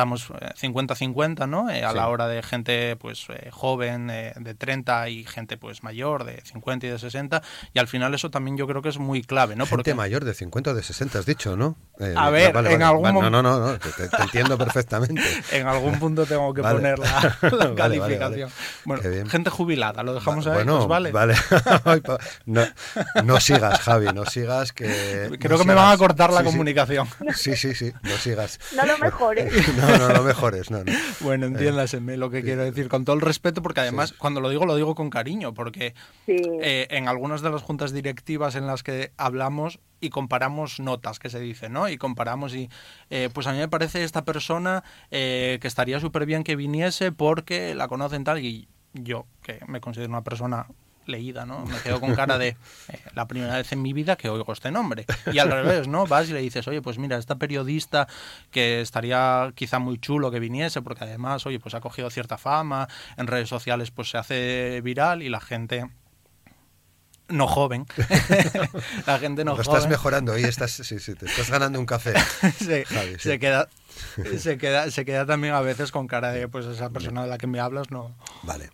estamos 0.00 0.30
50-50, 0.30 1.44
eh, 1.44 1.46
¿no? 1.46 1.68
Eh, 1.68 1.84
a 1.84 1.92
la 1.92 2.08
hora 2.08 2.26
de 2.26 2.42
gente 2.42 2.96
pues 2.96 3.26
eh, 3.28 3.50
joven 3.50 4.06
de 4.06 4.54
30 4.54 5.10
y 5.10 5.24
gente 5.24 5.58
pues 5.58 5.82
mayor 5.82 6.24
de 6.24 6.40
50 6.42 6.86
y 6.86 6.90
de 6.90 6.98
60 6.98 7.42
y 7.74 7.78
al 7.78 7.86
final 7.86 8.14
eso 8.14 8.30
también 8.30 8.56
yo 8.56 8.66
creo 8.66 8.80
que 8.80 8.88
es 8.88 8.98
muy 8.98 9.22
clave, 9.22 9.56
¿no? 9.56 9.66
Gente 9.66 9.94
mayor 9.94 10.24
de 10.24 10.32
50 10.32 10.70
o 10.70 10.74
de 10.74 10.82
60 10.82 11.18
has 11.18 11.26
dicho, 11.26 11.54
¿no? 11.54 11.76
a 12.16 12.30
ver, 12.30 12.56
en 12.56 12.82
algún 12.82 13.12
No, 13.12 13.28
no, 13.30 13.42
no, 13.42 13.78
te, 13.78 14.08
entiendo 14.22 14.56
perfectamente. 14.56 15.22
en 15.52 15.66
algún 15.66 15.98
punto 15.98 16.24
tengo 16.24 16.54
que 16.54 16.62
poner 16.62 16.98
la, 16.98 17.74
calificación. 17.76 18.50
bueno, 18.86 19.02
gente 19.28 19.50
jubilada, 19.50 20.02
lo 20.02 20.14
dejamos 20.14 20.46
ahí, 20.46 20.54
bueno, 20.54 20.78
pues 20.78 20.88
vale. 20.88 21.12
Vale. 21.12 21.34
no, 22.46 22.62
no, 23.24 23.40
sigas, 23.40 23.80
Javi, 23.80 24.06
no 24.14 24.24
sigas 24.24 24.72
que 24.72 25.36
Creo 25.38 25.58
que 25.58 25.64
me 25.64 25.74
van 25.74 25.92
a 25.92 25.96
cortar 25.98 26.32
la 26.32 26.42
comunicación. 26.42 27.06
Sí, 27.34 27.54
sí, 27.54 27.74
sí, 27.74 27.92
no 28.02 28.16
sigas. 28.16 28.58
No 28.74 28.86
lo 28.86 28.96
mejores. 28.98 29.52
no, 29.76 29.89
no, 29.98 30.08
lo 30.08 30.22
mejores, 30.22 30.70
no, 30.70 30.84
no. 30.84 30.92
Bueno, 31.20 31.46
entiéndaseme 31.46 32.16
lo 32.16 32.30
que 32.30 32.42
quiero 32.42 32.64
decir, 32.64 32.88
con 32.88 33.04
todo 33.04 33.16
el 33.16 33.22
respeto, 33.22 33.62
porque 33.62 33.80
además 33.80 34.12
cuando 34.12 34.40
lo 34.40 34.48
digo, 34.48 34.66
lo 34.66 34.76
digo 34.76 34.94
con 34.94 35.10
cariño, 35.10 35.54
porque 35.54 35.94
eh, 36.26 36.86
en 36.90 37.08
algunas 37.08 37.42
de 37.42 37.50
las 37.50 37.62
juntas 37.62 37.92
directivas 37.92 38.54
en 38.54 38.66
las 38.66 38.82
que 38.82 39.12
hablamos 39.16 39.80
y 40.00 40.10
comparamos 40.10 40.80
notas 40.80 41.18
que 41.18 41.30
se 41.30 41.40
dicen, 41.40 41.72
¿no? 41.72 41.88
Y 41.88 41.98
comparamos 41.98 42.54
y, 42.54 42.70
eh, 43.10 43.28
pues 43.32 43.46
a 43.46 43.52
mí 43.52 43.58
me 43.58 43.68
parece 43.68 44.02
esta 44.02 44.24
persona 44.24 44.82
eh, 45.10 45.58
que 45.60 45.68
estaría 45.68 46.00
súper 46.00 46.26
bien 46.26 46.42
que 46.42 46.56
viniese 46.56 47.12
porque 47.12 47.74
la 47.74 47.88
conocen 47.88 48.24
tal 48.24 48.38
y 48.38 48.68
yo, 48.94 49.26
que 49.42 49.60
me 49.66 49.80
considero 49.80 50.10
una 50.10 50.24
persona 50.24 50.66
leída, 51.10 51.44
¿no? 51.44 51.64
Me 51.66 51.78
quedo 51.80 52.00
con 52.00 52.14
cara 52.14 52.38
de 52.38 52.48
eh, 52.48 52.56
la 53.14 53.26
primera 53.26 53.56
vez 53.56 53.70
en 53.72 53.82
mi 53.82 53.92
vida 53.92 54.16
que 54.16 54.28
oigo 54.28 54.52
este 54.52 54.70
nombre. 54.70 55.06
Y 55.32 55.38
al 55.38 55.50
revés, 55.50 55.88
¿no? 55.88 56.06
Vas 56.06 56.28
y 56.30 56.32
le 56.32 56.40
dices, 56.40 56.66
oye, 56.68 56.80
pues 56.80 56.98
mira, 56.98 57.18
esta 57.18 57.36
periodista 57.36 58.08
que 58.50 58.80
estaría 58.80 59.52
quizá 59.54 59.78
muy 59.78 59.98
chulo 59.98 60.30
que 60.30 60.40
viniese, 60.40 60.82
porque 60.82 61.04
además, 61.04 61.44
oye, 61.46 61.60
pues 61.60 61.74
ha 61.74 61.80
cogido 61.80 62.10
cierta 62.10 62.38
fama, 62.38 62.88
en 63.16 63.26
redes 63.26 63.48
sociales 63.48 63.90
pues 63.90 64.10
se 64.10 64.18
hace 64.18 64.80
viral 64.82 65.22
y 65.22 65.28
la 65.28 65.40
gente 65.40 65.86
no 67.28 67.46
joven. 67.46 67.86
la 69.06 69.18
gente 69.18 69.44
no 69.44 69.52
Lo 69.52 69.62
joven. 69.62 69.76
estás 69.76 69.88
mejorando 69.88 70.38
y 70.38 70.42
estás, 70.42 70.72
sí, 70.72 70.98
sí, 70.98 71.14
te 71.14 71.26
estás 71.26 71.50
ganando 71.50 71.78
un 71.78 71.86
café. 71.86 72.14
Se 72.58 72.84
queda, 73.38 73.68
se 74.38 74.58
queda, 74.58 74.90
se 74.90 75.04
queda 75.04 75.26
también 75.26 75.54
a 75.54 75.60
veces 75.60 75.92
con 75.92 76.06
cara 76.06 76.32
de, 76.32 76.48
pues 76.48 76.66
esa 76.66 76.90
persona 76.90 77.22
de 77.22 77.28
la 77.28 77.38
que 77.38 77.46
me 77.46 77.60
hablas 77.60 77.90
no. 77.90 78.14
Vale. 78.42 78.70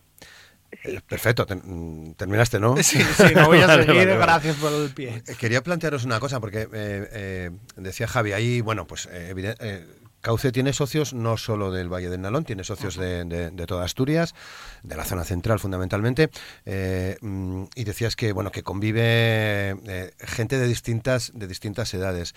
Eh, 0.86 1.00
perfecto, 1.06 1.46
mm, 1.48 2.12
terminaste, 2.12 2.60
¿no? 2.60 2.76
Sí, 2.82 3.00
sí, 3.00 3.34
no 3.34 3.46
voy 3.46 3.58
a 3.58 3.66
seguir, 3.84 4.08
gracias 4.08 4.56
por 4.56 4.72
el 4.72 4.90
pie. 4.90 5.22
Eh, 5.26 5.34
quería 5.38 5.62
plantearos 5.62 6.04
una 6.04 6.20
cosa, 6.20 6.40
porque 6.40 6.68
eh, 6.72 7.50
decía 7.76 8.06
Javi, 8.06 8.32
ahí, 8.32 8.60
bueno, 8.60 8.86
pues 8.86 9.08
Cauce 10.20 10.50
tiene 10.50 10.72
socios 10.72 11.14
no 11.14 11.36
solo 11.36 11.70
del 11.70 11.92
Valle 11.92 12.08
del 12.08 12.20
Nalón, 12.20 12.44
tiene 12.44 12.64
socios 12.64 12.96
de, 12.96 13.64
toda 13.66 13.84
Asturias, 13.84 14.34
de 14.82 14.96
la 14.96 15.04
zona 15.04 15.24
central 15.24 15.58
fundamentalmente, 15.58 16.30
mm, 17.20 17.64
y 17.74 17.84
decías 17.84 18.16
que, 18.16 18.32
bueno, 18.32 18.50
que 18.50 18.62
convive 18.62 19.76
gente 20.20 20.58
de 20.58 20.66
distintas, 20.66 21.32
de 21.34 21.46
distintas 21.46 21.92
edades. 21.94 22.34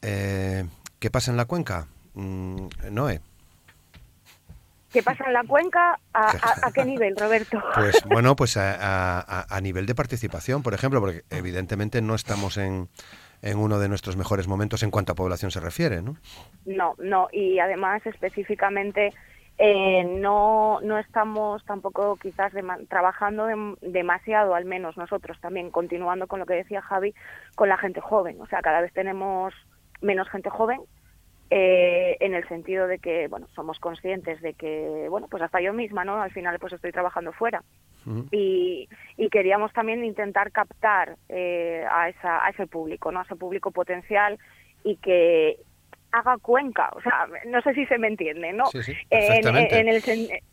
¿Qué 0.00 1.10
pasa 1.10 1.30
en 1.30 1.36
la 1.36 1.44
cuenca? 1.44 1.86
Mm, 2.14 2.68
Noé. 2.90 3.20
¿Qué 4.92 5.02
pasa 5.02 5.24
en 5.26 5.34
la 5.34 5.44
cuenca? 5.44 5.98
¿A, 6.14 6.70
qué 6.72 6.84
nivel, 6.84 7.16
Roberto? 7.16 7.62
Pues 7.74 8.02
bueno, 8.06 8.34
pues 8.36 8.56
a, 8.56 9.58
nivel 9.62 9.86
de 9.86 9.94
participación, 9.94 10.62
por 10.62 10.74
ejemplo, 10.74 11.00
porque 11.00 11.22
evidentemente 11.30 12.00
no 12.00 12.14
estamos 12.14 12.56
en, 12.56 12.88
en 13.42 13.58
uno 13.58 13.78
de 13.78 13.88
nuestros 13.88 14.16
mejores 14.16 14.48
momentos 14.48 14.82
en 14.82 14.90
cuanto 14.90 15.12
a 15.12 15.14
población 15.14 15.50
se 15.50 15.60
refiere, 15.60 16.02
¿no? 16.02 16.16
No, 16.64 16.94
no, 16.98 17.28
y 17.32 17.58
además 17.58 18.04
específicamente 18.06 19.12
eh, 19.58 20.04
no, 20.04 20.80
no 20.82 20.98
estamos 20.98 21.64
tampoco 21.64 22.16
quizás 22.16 22.52
trabajando 22.88 23.46
demasiado, 23.82 24.54
al 24.54 24.64
menos 24.64 24.96
nosotros 24.96 25.38
también, 25.40 25.70
continuando 25.70 26.28
con 26.28 26.38
lo 26.38 26.46
que 26.46 26.54
decía 26.54 26.80
Javi, 26.80 27.14
con 27.56 27.68
la 27.68 27.76
gente 27.76 28.00
joven. 28.00 28.40
O 28.40 28.46
sea, 28.46 28.62
cada 28.62 28.80
vez 28.80 28.92
tenemos 28.92 29.52
menos 30.00 30.28
gente 30.30 30.48
joven 30.48 30.80
eh, 31.50 32.16
en 32.20 32.34
el 32.34 32.46
sentido 32.48 32.86
de 32.86 32.98
que, 32.98 33.28
bueno, 33.28 33.46
somos 33.54 33.78
conscientes 33.78 34.40
de 34.42 34.54
que, 34.54 35.06
bueno, 35.08 35.28
pues 35.30 35.42
hasta 35.42 35.60
yo 35.60 35.72
misma, 35.72 36.04
¿no? 36.04 36.20
Al 36.20 36.30
final, 36.30 36.58
pues 36.58 36.72
estoy 36.72 36.92
trabajando 36.92 37.32
fuera. 37.32 37.62
y, 38.30 38.88
y, 39.16 39.28
queríamos 39.28 39.72
también 39.72 40.04
intentar 40.04 40.50
captar 40.50 41.16
eh, 41.28 41.84
a, 41.90 42.08
esa, 42.08 42.44
a 42.44 42.50
ese 42.50 42.66
público, 42.66 43.12
¿no? 43.12 43.20
A 43.20 43.22
ese 43.24 43.36
público 43.36 43.70
potencial 43.70 44.38
y 44.82 44.96
que 44.96 45.58
haga 46.12 46.38
cuenca, 46.38 46.90
o 46.94 47.02
sea, 47.02 47.28
no 47.46 47.60
sé 47.60 47.74
si 47.74 47.84
se 47.84 47.98
me 47.98 48.08
entiende, 48.08 48.52
¿no? 48.54 48.64
en, 49.10 49.46
en, 49.46 49.88
el, 49.88 50.02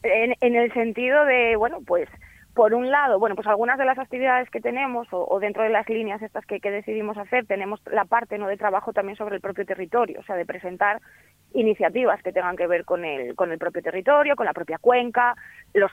en, 0.03 0.35
en 0.41 0.55
el 0.55 0.73
sentido 0.73 1.23
de, 1.23 1.55
bueno, 1.55 1.79
pues 1.85 2.09
por 2.55 2.73
un 2.73 2.89
lado, 2.89 3.19
bueno, 3.19 3.35
pues 3.35 3.47
algunas 3.47 3.77
de 3.77 3.83
las 3.83 3.99
actividades 3.99 4.49
que 4.49 4.61
tenemos 4.61 5.07
o, 5.11 5.39
dentro 5.39 5.61
de 5.61 5.69
las 5.69 5.87
líneas 5.89 6.21
estas 6.21 6.45
que, 6.45 6.59
decidimos 6.59 7.17
hacer, 7.17 7.45
tenemos 7.45 7.81
la 7.91 8.05
parte 8.05 8.37
no 8.37 8.47
de 8.47 8.55
trabajo 8.55 8.93
también 8.93 9.17
sobre 9.17 9.35
el 9.35 9.41
propio 9.41 9.65
territorio, 9.65 10.21
o 10.21 10.23
sea, 10.23 10.37
de 10.37 10.45
presentar 10.45 11.01
iniciativas 11.53 12.23
que 12.23 12.31
tengan 12.31 12.55
que 12.55 12.65
ver 12.65 12.85
con 12.85 13.03
el, 13.03 13.35
con 13.35 13.51
el 13.51 13.57
propio 13.57 13.81
territorio, 13.81 14.37
con 14.37 14.45
la 14.45 14.53
propia 14.53 14.77
cuenca, 14.77 15.35
los, 15.73 15.91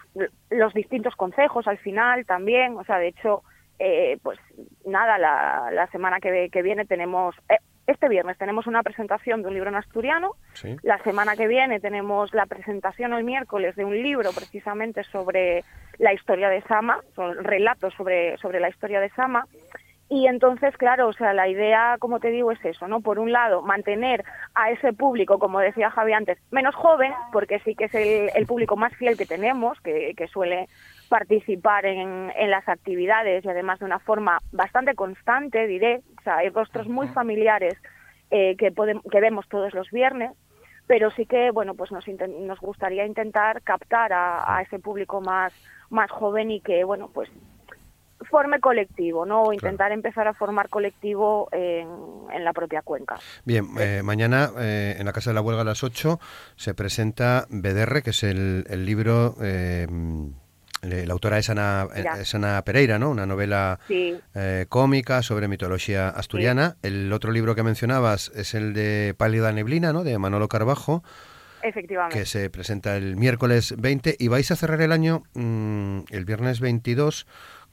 los 0.50 0.72
distintos 0.72 1.16
consejos 1.16 1.66
al 1.66 1.78
final 1.78 2.24
también, 2.26 2.76
o 2.76 2.84
sea, 2.84 2.98
de 2.98 3.08
hecho, 3.08 3.42
eh, 3.84 4.18
pues 4.22 4.38
nada, 4.86 5.18
la, 5.18 5.70
la 5.72 5.88
semana 5.88 6.20
que, 6.20 6.50
que 6.52 6.62
viene 6.62 6.84
tenemos, 6.84 7.34
eh, 7.48 7.56
este 7.88 8.08
viernes 8.08 8.38
tenemos 8.38 8.68
una 8.68 8.84
presentación 8.84 9.42
de 9.42 9.48
un 9.48 9.54
libro 9.54 9.70
en 9.70 9.74
asturiano. 9.74 10.36
La 10.82 11.02
semana 11.02 11.34
que 11.34 11.48
viene 11.48 11.80
tenemos 11.80 12.32
la 12.32 12.46
presentación 12.46 13.12
el 13.12 13.24
miércoles 13.24 13.74
de 13.74 13.84
un 13.84 14.00
libro 14.00 14.30
precisamente 14.32 15.02
sobre 15.02 15.64
la 15.98 16.12
historia 16.12 16.48
de 16.48 16.62
Sama, 16.62 17.00
son 17.16 17.42
relatos 17.42 17.92
sobre, 17.94 18.38
sobre 18.38 18.60
la 18.60 18.68
historia 18.68 19.00
de 19.00 19.10
Sama. 19.10 19.48
Y 20.08 20.26
entonces, 20.26 20.76
claro, 20.76 21.08
o 21.08 21.12
sea, 21.14 21.32
la 21.32 21.48
idea, 21.48 21.96
como 21.98 22.20
te 22.20 22.28
digo, 22.28 22.52
es 22.52 22.62
eso, 22.64 22.86
¿no? 22.86 23.00
Por 23.00 23.18
un 23.18 23.32
lado, 23.32 23.62
mantener 23.62 24.24
a 24.54 24.70
ese 24.70 24.92
público, 24.92 25.38
como 25.38 25.58
decía 25.58 25.90
Javi 25.90 26.12
antes, 26.12 26.38
menos 26.50 26.74
joven, 26.74 27.12
porque 27.32 27.60
sí 27.60 27.74
que 27.74 27.84
es 27.84 27.94
el, 27.94 28.46
público 28.46 28.76
más 28.76 28.94
fiel 28.96 29.16
que 29.16 29.24
tenemos, 29.24 29.80
que, 29.80 30.12
que 30.14 30.26
suele 30.26 30.68
participar 31.08 31.86
en, 31.86 32.30
en, 32.36 32.50
las 32.50 32.68
actividades 32.68 33.44
y 33.44 33.48
además 33.48 33.78
de 33.78 33.86
una 33.86 34.00
forma 34.00 34.38
bastante 34.52 34.94
constante, 34.94 35.66
diré. 35.66 36.02
O 36.18 36.22
sea, 36.22 36.38
hay 36.38 36.50
rostros 36.50 36.88
muy 36.88 37.08
familiares 37.08 37.74
eh, 38.30 38.56
que, 38.56 38.70
podemos, 38.70 39.02
que 39.10 39.20
vemos 39.20 39.48
todos 39.48 39.72
los 39.72 39.90
viernes, 39.90 40.32
pero 40.86 41.10
sí 41.10 41.26
que, 41.26 41.50
bueno, 41.50 41.74
pues 41.74 41.90
nos, 41.90 42.06
nos 42.08 42.60
gustaría 42.60 43.06
intentar 43.06 43.62
captar 43.62 44.12
a, 44.12 44.56
a 44.56 44.62
ese 44.62 44.78
público 44.78 45.20
más, 45.20 45.52
más 45.90 46.10
joven 46.10 46.50
y 46.50 46.60
que, 46.60 46.84
bueno, 46.84 47.10
pues 47.12 47.30
forme 48.24 48.60
colectivo, 48.60 49.26
¿no? 49.26 49.42
O 49.42 49.52
intentar 49.52 49.92
empezar 49.92 50.28
a 50.28 50.34
formar 50.34 50.68
colectivo 50.68 51.48
en, 51.52 51.88
en 52.32 52.44
la 52.44 52.52
propia 52.52 52.82
cuenca. 52.82 53.18
Bien, 53.44 53.66
eh, 53.78 54.02
mañana 54.02 54.50
eh, 54.58 54.96
en 54.98 55.06
la 55.06 55.12
Casa 55.12 55.30
de 55.30 55.34
la 55.34 55.40
Huelga 55.40 55.62
a 55.62 55.64
las 55.64 55.82
8 55.82 56.20
se 56.56 56.74
presenta 56.74 57.46
BDR, 57.50 58.02
que 58.02 58.10
es 58.10 58.22
el, 58.22 58.64
el 58.68 58.86
libro... 58.86 59.36
Eh, 59.42 59.86
la 60.82 61.12
autora 61.12 61.38
es 61.38 61.48
Ana, 61.48 61.86
es 61.94 62.34
Ana, 62.34 62.60
Pereira, 62.64 62.98
¿no? 62.98 63.10
Una 63.10 63.24
novela 63.24 63.78
cómica 64.68 65.22
sobre 65.22 65.46
mitología 65.46 66.08
asturiana. 66.08 66.74
El 66.82 67.12
otro 67.12 67.30
libro 67.30 67.54
que 67.54 67.62
mencionabas 67.62 68.32
es 68.34 68.52
el 68.54 68.74
de 68.74 69.14
Pálida 69.16 69.52
Neblina, 69.52 69.92
¿no? 69.92 70.02
De 70.02 70.18
Manolo 70.18 70.48
Carbajo. 70.48 71.04
Efectivamente. 71.62 72.18
Que 72.18 72.26
se 72.26 72.50
presenta 72.50 72.96
el 72.96 73.16
miércoles 73.16 73.74
20 73.78 74.16
y 74.18 74.28
vais 74.28 74.50
a 74.50 74.56
cerrar 74.56 74.80
el 74.80 74.92
año 74.92 75.22
mm, 75.34 76.00
el 76.10 76.24
viernes 76.24 76.60
22 76.60 77.26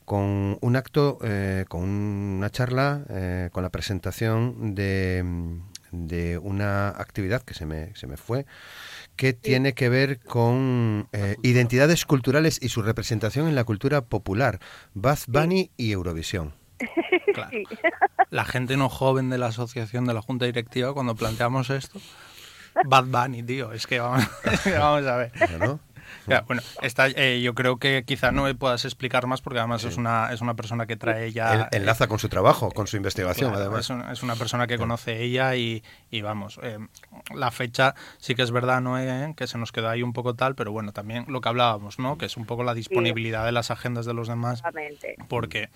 con 0.10 0.58
un 0.62 0.76
acto, 0.76 1.20
eh, 1.22 1.66
con 1.68 1.84
una 1.84 2.50
charla, 2.50 3.06
eh, 3.12 3.50
con 3.52 3.62
la 3.62 3.70
presentación 3.70 4.74
de, 4.74 5.24
de, 5.92 6.40
una 6.40 6.90
actividad 6.90 7.44
que 7.44 7.54
se 7.54 7.68
me, 7.68 7.96
se 7.96 8.08
me 8.08 8.18
fue, 8.18 8.48
que 9.16 9.34
tiene 9.34 9.74
que 9.74 9.88
ver 9.88 10.20
con 10.20 11.10
eh, 11.14 11.36
identidades 11.44 12.06
culturales 12.06 12.58
y 12.60 12.70
su 12.70 12.82
representación 12.82 13.48
en 13.48 13.54
la 13.54 13.66
cultura 13.66 14.02
popular, 14.02 14.58
Buzz 14.96 15.28
Bunny 15.28 15.70
y 15.78 15.92
Eurovisión. 15.92 16.56
La 18.32 18.46
gente 18.46 18.78
no 18.78 18.90
joven 18.90 19.30
de 19.30 19.38
la 19.38 19.48
asociación 19.48 20.06
de 20.06 20.16
la 20.16 20.24
Junta 20.24 20.46
Directiva, 20.46 20.92
cuando 20.96 21.14
planteamos 21.14 21.70
esto, 21.70 22.00
Bad 22.86 23.06
Bunny, 23.06 23.44
tío, 23.44 23.72
es 23.72 23.86
que 23.86 24.00
vamos, 24.00 24.28
vamos 24.66 25.06
a 25.06 25.18
ver. 25.18 25.32
bueno, 25.52 25.80
está, 26.82 27.08
eh, 27.08 27.42
yo 27.42 27.54
creo 27.54 27.78
que 27.78 28.04
quizá 28.06 28.32
no 28.32 28.44
me 28.44 28.56
puedas 28.56 28.86
explicar 28.86 29.28
más 29.28 29.42
porque 29.42 29.60
además 29.60 29.84
es, 29.84 29.98
una, 29.98 30.32
es 30.32 30.42
una 30.42 30.56
persona 30.56 30.86
que 30.86 30.96
trae 30.96 31.32
ya... 31.32 31.70
enlaza 31.72 32.08
con 32.08 32.20
su 32.20 32.30
trabajo, 32.30 32.72
con 32.72 32.88
su 32.88 32.98
investigación 32.98 33.54
además. 33.54 33.90
Es, 34.12 34.24
una 34.24 34.36
persona 34.36 34.68
que 34.68 34.78
conoce 34.78 35.22
ella 35.22 35.56
y, 35.56 35.84
y 36.12 36.22
vamos, 36.22 36.60
eh, 36.64 36.78
la 37.34 37.52
fecha 37.52 37.96
sí 38.18 38.36
que 38.36 38.42
es 38.42 38.52
verdad, 38.52 38.82
¿no? 38.82 39.00
Eh, 39.00 39.34
que 39.36 39.48
se 39.48 39.58
nos 39.58 39.72
queda 39.72 39.92
ahí 39.92 40.04
un 40.04 40.14
poco 40.14 40.36
tal, 40.36 40.56
pero 40.56 40.72
bueno, 40.72 40.92
también 40.92 41.26
lo 41.28 41.42
que 41.42 41.50
hablábamos, 41.50 42.00
¿no? 42.00 42.18
Que 42.18 42.26
es 42.26 42.38
un 42.38 42.46
poco 42.46 42.64
la 42.64 42.74
disponibilidad 42.74 43.46
de 43.46 43.52
las 43.52 43.72
agendas 43.72 44.06
de 44.06 44.14
los 44.14 44.28
demás. 44.28 44.64
Porque, 45.28 45.70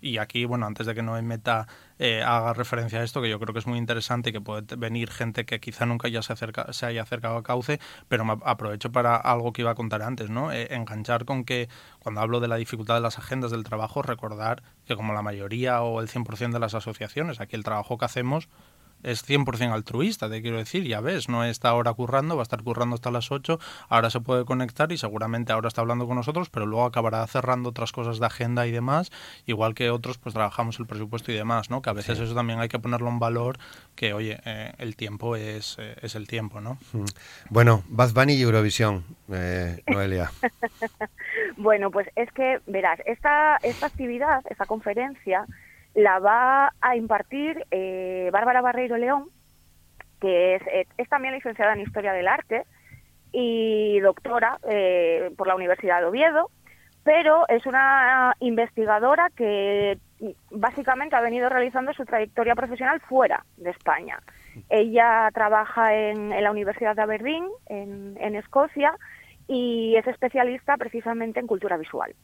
y 0.00 0.18
aquí, 0.18 0.44
bueno, 0.44 0.66
antes 0.66 0.86
de 0.86 0.94
que 0.94 1.02
no 1.02 1.20
meta 1.22 1.66
eh, 1.98 2.22
haga 2.22 2.52
referencia 2.52 3.00
a 3.00 3.04
esto, 3.04 3.22
que 3.22 3.28
yo 3.28 3.38
creo 3.38 3.52
que 3.52 3.60
es 3.60 3.66
muy 3.66 3.78
interesante 3.78 4.30
y 4.30 4.32
que 4.32 4.40
puede 4.40 4.76
venir 4.76 5.10
gente 5.10 5.44
que 5.44 5.60
quizá 5.60 5.86
nunca 5.86 6.08
ya 6.08 6.22
se, 6.22 6.32
acerca, 6.32 6.72
se 6.72 6.86
haya 6.86 7.02
acercado 7.02 7.36
a 7.36 7.42
Cauce, 7.42 7.78
pero 8.08 8.24
me 8.24 8.36
aprovecho 8.44 8.90
para 8.90 9.16
algo 9.16 9.52
que 9.52 9.62
iba 9.62 9.70
a 9.70 9.74
contar 9.74 10.02
antes, 10.02 10.30
¿no? 10.30 10.52
Eh, 10.52 10.74
enganchar 10.74 11.24
con 11.24 11.44
que 11.44 11.68
cuando 12.00 12.20
hablo 12.20 12.40
de 12.40 12.48
la 12.48 12.56
dificultad 12.56 12.94
de 12.94 13.00
las 13.00 13.18
agendas 13.18 13.50
del 13.50 13.64
trabajo, 13.64 14.02
recordar 14.02 14.62
que 14.86 14.96
como 14.96 15.12
la 15.14 15.22
mayoría 15.22 15.82
o 15.82 16.00
el 16.00 16.08
100% 16.08 16.52
de 16.52 16.58
las 16.58 16.74
asociaciones, 16.74 17.40
aquí 17.40 17.56
el 17.56 17.64
trabajo 17.64 17.96
que 17.96 18.04
hacemos 18.04 18.48
es 19.04 19.28
100% 19.28 19.72
altruista, 19.72 20.28
te 20.28 20.42
quiero 20.42 20.56
decir, 20.56 20.84
ya 20.84 21.00
ves, 21.00 21.28
no 21.28 21.44
está 21.44 21.68
ahora 21.68 21.92
currando, 21.92 22.36
va 22.36 22.42
a 22.42 22.44
estar 22.44 22.62
currando 22.62 22.94
hasta 22.94 23.10
las 23.10 23.30
8, 23.30 23.58
ahora 23.88 24.10
se 24.10 24.20
puede 24.20 24.44
conectar 24.44 24.90
y 24.92 24.98
seguramente 24.98 25.52
ahora 25.52 25.68
está 25.68 25.82
hablando 25.82 26.06
con 26.06 26.16
nosotros, 26.16 26.50
pero 26.50 26.66
luego 26.66 26.84
acabará 26.84 27.26
cerrando 27.26 27.68
otras 27.68 27.92
cosas 27.92 28.18
de 28.18 28.26
agenda 28.26 28.66
y 28.66 28.72
demás, 28.72 29.12
igual 29.46 29.74
que 29.74 29.90
otros 29.90 30.18
pues 30.18 30.34
trabajamos 30.34 30.78
el 30.80 30.86
presupuesto 30.86 31.30
y 31.32 31.34
demás, 31.34 31.70
¿no? 31.70 31.82
Que 31.82 31.90
a 31.90 31.92
veces 31.92 32.18
eso 32.18 32.34
también 32.34 32.60
hay 32.60 32.68
que 32.68 32.78
ponerlo 32.78 33.08
en 33.08 33.18
valor, 33.18 33.58
que 33.94 34.12
oye, 34.12 34.40
eh, 34.44 34.72
el 34.78 34.96
tiempo 34.96 35.36
es, 35.36 35.76
eh, 35.78 35.96
es 36.02 36.14
el 36.14 36.26
tiempo, 36.26 36.60
¿no? 36.60 36.78
Mm. 36.92 37.04
Bueno, 37.50 37.82
Bad 37.88 38.12
Bunny 38.12 38.34
y 38.34 38.42
Eurovisión, 38.42 39.04
eh, 39.30 39.82
Noelia. 39.86 40.30
bueno, 41.56 41.90
pues 41.90 42.08
es 42.16 42.30
que, 42.32 42.60
verás, 42.66 43.00
esta, 43.06 43.56
esta 43.62 43.86
actividad, 43.86 44.42
esta 44.48 44.66
conferencia, 44.66 45.46
la 45.94 46.18
va 46.18 46.72
a 46.80 46.96
impartir 46.96 47.64
eh, 47.70 48.28
Bárbara 48.32 48.60
Barreiro 48.60 48.96
León, 48.96 49.28
que 50.20 50.56
eh, 50.56 50.86
es, 50.96 51.08
también 51.08 51.34
licenciada 51.34 51.72
en 51.72 51.80
Historia 51.80 52.12
del 52.12 52.28
Arte 52.28 52.64
y 53.32 54.00
doctora 54.00 54.58
eh, 54.68 55.30
por 55.36 55.46
la 55.46 55.54
Universidad 55.54 56.00
de 56.00 56.06
Oviedo, 56.06 56.50
pero 57.04 57.46
es 57.48 57.66
una 57.66 58.34
investigadora 58.40 59.28
que 59.36 59.98
básicamente 60.50 61.16
ha 61.16 61.20
venido 61.20 61.48
realizando 61.48 61.92
su 61.92 62.04
trayectoria 62.04 62.54
profesional 62.54 63.00
fuera 63.00 63.44
de 63.56 63.70
España. 63.70 64.20
Ella 64.70 65.28
trabaja 65.34 65.94
en, 65.94 66.30
la 66.30 66.50
Universidad 66.50 66.96
de 66.96 67.02
Aberdeen, 67.02 67.46
en 67.66 68.34
Escocia, 68.36 68.94
y 69.46 69.96
es 69.96 70.06
especialista 70.06 70.76
precisamente 70.78 71.40
en 71.40 71.46
cultura 71.46 71.76
visual 71.76 72.14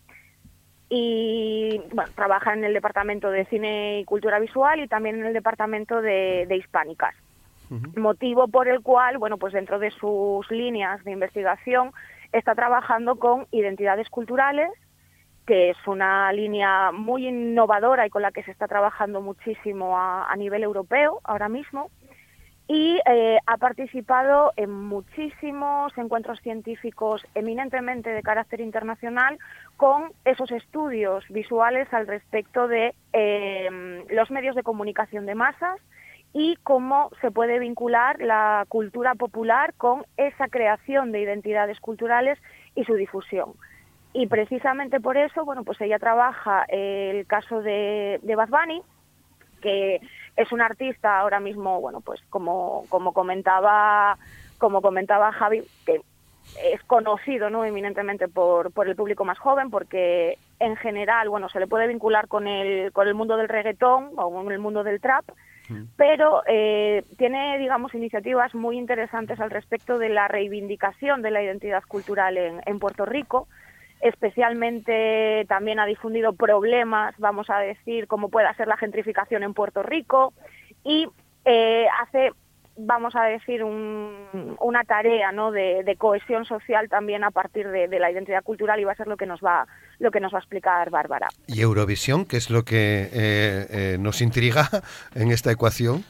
y 0.93 1.81
bueno, 1.95 2.11
trabaja 2.17 2.53
en 2.53 2.65
el 2.65 2.75
departamento 2.75 3.31
de 3.31 3.45
cine 3.47 4.01
y 4.01 4.05
cultura 4.05 4.41
visual 4.41 4.81
y 4.81 4.89
también 4.89 5.21
en 5.21 5.27
el 5.27 5.33
departamento 5.33 6.03
de, 6.03 6.47
hispánicas. 6.51 7.15
Motivo 7.97 8.49
por 8.49 8.67
el 8.67 8.81
cual, 8.81 9.19
bueno, 9.19 9.39
pues 9.39 9.53
dentro 9.53 9.79
de 9.79 9.93
sus 9.93 10.51
líneas 10.51 11.05
de 11.05 11.13
investigación 11.13 11.93
está 12.33 12.57
trabajando 12.57 13.15
con 13.15 13.47
identidades 13.53 14.11
culturales, 14.11 14.69
que 15.47 15.71
es 15.71 15.77
una 15.87 16.33
línea 16.33 16.91
muy 16.91 17.29
innovadora 17.29 18.05
y 18.05 18.11
con 18.11 18.23
la 18.23 18.33
que 18.33 18.43
se 18.43 18.51
está 18.51 18.67
trabajando 18.67 19.21
muchísimo 19.21 19.97
a 19.97 20.35
nivel 20.37 20.65
europeo 20.65 21.21
ahora 21.23 21.49
mismo 21.49 21.93
y 22.73 23.01
eh, 23.05 23.39
ha 23.47 23.57
participado 23.57 24.53
en 24.55 24.71
muchísimos 24.71 25.93
encuentros 25.99 26.39
científicos 26.39 27.21
eminentemente 27.35 28.11
de 28.11 28.23
carácter 28.23 28.61
internacional 28.61 29.41
con 29.77 30.13
esos 30.25 30.53
estudios 30.53 31.25
visuales 31.31 31.93
al 31.93 32.07
respecto 32.07 32.69
de 32.69 32.95
em, 33.13 34.05
los 34.11 34.31
medios 34.31 34.55
de 34.55 34.63
comunicación 34.63 35.27
de 35.27 35.35
masas 35.35 35.81
y 36.33 36.55
cómo 36.63 37.11
se 37.21 37.33
puede 37.33 37.59
vincular 37.59 38.21
la 38.21 38.65
cultura 38.69 39.17
popular 39.17 39.75
con 39.77 40.05
esa 40.17 40.47
creación 40.47 41.11
de 41.11 41.23
identidades 41.23 41.81
culturales 41.81 42.39
y 42.77 42.85
su 42.85 42.95
difusión. 42.95 43.55
Y 44.13 44.29
precisamente 44.29 45.01
por 45.01 45.17
eso, 45.17 45.45
bueno, 45.45 45.65
pues 45.65 45.81
ella 45.81 45.99
trabaja 45.99 46.67
el 46.69 47.27
caso 47.27 47.63
de, 47.63 48.21
de 48.23 48.37
que 49.61 50.01
es 50.37 50.53
un 50.53 50.61
artista 50.61 51.19
ahora 51.19 51.41
mismo, 51.41 51.81
bueno, 51.81 52.01
pues 52.01 52.21
como, 52.31 52.85
como 52.89 53.13
comentaba, 53.13 54.19
como 54.59 54.83
comentaba 54.83 55.33
Javi, 55.33 55.63
que 55.85 56.03
es 56.65 56.83
conocido 56.85 57.51
no 57.51 57.65
eminentemente 57.65 58.29
por, 58.29 58.73
por 58.73 58.89
el 58.89 58.97
público 58.97 59.25
más 59.25 59.39
joven 59.39 59.71
porque 59.71 60.39
en 60.59 60.77
general 60.77 61.29
bueno 61.29 61.49
se 61.49 61.61
le 61.61 61.67
puede 61.67 61.87
vincular 61.87 62.29
con 62.29 62.47
el 62.47 62.93
con 62.93 63.07
el 63.07 63.15
mundo 63.15 63.37
del 63.37 63.49
reggaetón 63.49 64.11
o 64.17 64.33
con 64.33 64.51
el 64.51 64.59
mundo 64.59 64.83
del 64.83 65.01
trap 65.01 65.25
mm. 65.69 65.83
pero 65.97 66.43
eh, 66.49 67.05
tiene 67.19 67.57
digamos 67.59 67.95
iniciativas 67.95 68.55
muy 68.55 68.79
interesantes 68.79 69.39
al 69.39 69.51
respecto 69.51 69.99
de 69.99 70.09
la 70.09 70.29
reivindicación 70.29 71.23
de 71.23 71.31
la 71.31 71.43
identidad 71.43 71.83
cultural 71.87 72.37
en, 72.37 72.61
en 72.67 72.79
Puerto 72.79 73.05
Rico 73.05 73.47
especialmente 74.01 75.45
también 75.49 75.79
ha 75.79 75.87
difundido 75.87 76.33
problemas, 76.33 77.15
vamos 77.19 77.51
a 77.51 77.59
decir, 77.59 78.07
como 78.07 78.29
pueda 78.29 78.55
ser 78.55 78.69
la 78.69 78.77
gentrificación 78.77 79.43
en 79.43 79.55
Puerto 79.55 79.83
Rico 79.83 80.33
y 80.85 81.07
eh, 81.45 81.87
hace, 82.01 82.31
vamos 82.77 83.15
a 83.15 83.25
decir, 83.25 83.63
una 83.63 84.85
tarea 84.85 85.33
¿no? 85.33 85.51
de, 85.51 85.95
cohesión 85.99 86.47
social 86.47 86.89
también 86.89 87.25
a 87.25 87.31
partir 87.31 87.69
de, 87.69 87.89
la 87.99 88.11
identidad 88.11 88.43
cultural 88.43 88.81
y 88.81 88.85
va 88.85 88.93
a 88.93 88.97
ser 88.97 89.07
lo 89.07 89.19
que 89.19 89.27
nos 89.27 89.41
va, 89.41 89.67
lo 89.99 90.11
que 90.11 90.21
nos 90.21 90.33
va 90.33 90.39
a 90.39 90.41
explicar 90.41 90.89
Bárbara. 90.91 91.29
¿Y 91.47 91.61
Eurovisión, 91.61 92.25
qué 92.25 92.39
es 92.39 92.49
lo 92.49 92.65
que 92.65 93.03
eh, 93.13 93.67
eh, 93.71 93.97
nos 94.01 94.23
intriga 94.23 94.69
en 95.15 95.31
esta 95.31 95.53
ecuación? 95.53 96.05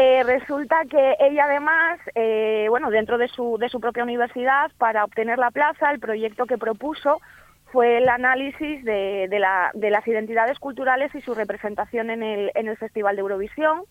Eh, 0.00 0.22
resulta 0.22 0.84
que 0.88 1.16
ella 1.18 1.46
además, 1.46 1.98
eh, 2.14 2.66
bueno, 2.68 2.88
dentro 2.88 3.18
de 3.18 3.26
su, 3.26 3.58
de 3.58 3.68
su 3.68 3.80
propia 3.80 4.04
universidad, 4.04 4.70
para 4.78 5.02
obtener 5.02 5.40
la 5.40 5.50
plaza, 5.50 5.90
el 5.90 5.98
proyecto 5.98 6.46
que 6.46 6.56
propuso 6.56 7.20
fue 7.72 7.98
el 7.98 8.08
análisis 8.08 8.84
de, 8.84 9.26
de, 9.28 9.38
la, 9.40 9.72
de 9.74 9.90
las 9.90 10.06
identidades 10.06 10.60
culturales 10.60 11.12
y 11.16 11.20
su 11.20 11.34
representación 11.34 12.10
en 12.10 12.22
el, 12.22 12.52
en 12.54 12.68
el 12.68 12.76
Festival 12.76 13.16
de 13.16 13.22
Eurovisión. 13.22 13.82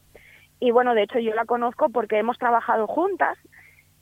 Y 0.62 0.72
bueno, 0.72 0.94
de 0.94 1.04
hecho 1.04 1.20
yo 1.20 1.36
la 1.36 1.44
conozco 1.44 1.90
porque 1.90 2.18
hemos 2.18 2.38
trabajado 2.38 2.88
juntas 2.88 3.38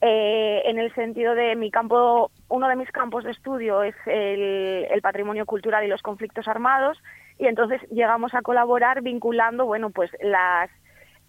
eh, 0.01 0.61
en 0.65 0.77
el 0.77 0.93
sentido 0.93 1.33
de 1.33 1.55
mi 1.55 1.71
campo, 1.71 2.29
uno 2.49 2.67
de 2.67 2.75
mis 2.75 2.91
campos 2.91 3.23
de 3.23 3.31
estudio 3.31 3.81
es 3.81 3.95
el, 4.05 4.85
el, 4.91 5.01
patrimonio 5.01 5.47
cultural 5.47 5.83
y 5.83 5.87
los 5.87 6.03
conflictos 6.03 6.47
armados 6.47 7.01
y 7.39 7.47
entonces 7.47 7.81
llegamos 7.89 8.35
a 8.35 8.43
colaborar 8.43 9.01
vinculando, 9.01 9.65
bueno, 9.65 9.89
pues 9.89 10.11
las 10.21 10.69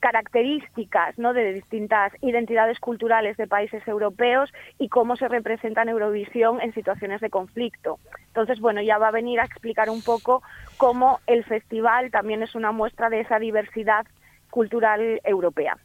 características 0.06 1.18
¿no? 1.18 1.32
de 1.32 1.52
distintas 1.52 2.12
identidades 2.22 2.78
culturales 2.78 3.36
de 3.36 3.48
países 3.48 3.82
europeos 3.88 4.52
y 4.78 4.88
cómo 4.88 5.16
se 5.16 5.26
representa 5.26 5.82
en 5.82 5.88
Eurovisión 5.88 6.60
en 6.60 6.72
situaciones 6.72 7.20
de 7.20 7.28
conflicto. 7.28 7.98
Entonces, 8.28 8.60
bueno, 8.60 8.80
ya 8.82 8.98
va 8.98 9.08
a 9.08 9.10
venir 9.10 9.40
a 9.40 9.44
explicar 9.44 9.90
un 9.90 10.02
poco 10.02 10.44
cómo 10.76 11.18
el 11.26 11.42
festival 11.42 12.12
también 12.12 12.44
es 12.44 12.54
una 12.54 12.70
muestra 12.70 13.10
de 13.10 13.18
esa 13.18 13.40
diversidad 13.40 14.06
cultural 14.48 15.20
europea. 15.24 15.76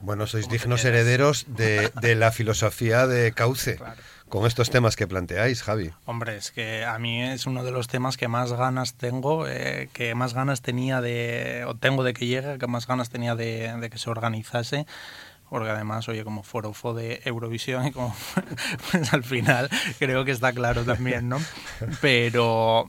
Bueno, 0.00 0.26
sois 0.26 0.48
dignos 0.48 0.84
herederos 0.84 1.44
de, 1.46 1.92
de 2.00 2.16
la 2.16 2.32
filosofía 2.32 3.06
de 3.06 3.30
Cauce 3.30 3.78
con 4.30 4.46
estos 4.46 4.70
temas 4.70 4.96
que 4.96 5.06
planteáis, 5.06 5.62
Javi. 5.62 5.90
Hombre, 6.06 6.36
es 6.36 6.52
que 6.52 6.84
a 6.84 6.98
mí 6.98 7.22
es 7.22 7.46
uno 7.46 7.64
de 7.64 7.72
los 7.72 7.88
temas 7.88 8.16
que 8.16 8.28
más 8.28 8.52
ganas 8.52 8.94
tengo, 8.94 9.46
eh, 9.46 9.90
que 9.92 10.14
más 10.14 10.32
ganas 10.32 10.62
tenía 10.62 11.00
de, 11.00 11.64
o 11.66 11.74
tengo 11.74 12.04
de 12.04 12.14
que 12.14 12.26
llegue, 12.26 12.56
que 12.58 12.66
más 12.68 12.86
ganas 12.86 13.10
tenía 13.10 13.34
de, 13.34 13.88
que 13.90 13.98
se 13.98 14.08
organizase 14.08 14.86
porque 15.50 15.68
además, 15.68 16.08
oye, 16.08 16.22
como 16.22 16.44
forofo 16.44 16.94
de 16.94 17.22
Eurovisión 17.24 17.84
y 17.88 17.90
como, 17.90 18.14
pues 18.92 19.12
al 19.12 19.24
final 19.24 19.68
creo 19.98 20.24
que 20.24 20.30
está 20.30 20.52
claro 20.52 20.84
también, 20.84 21.28
¿no? 21.28 21.38
Pero, 22.00 22.88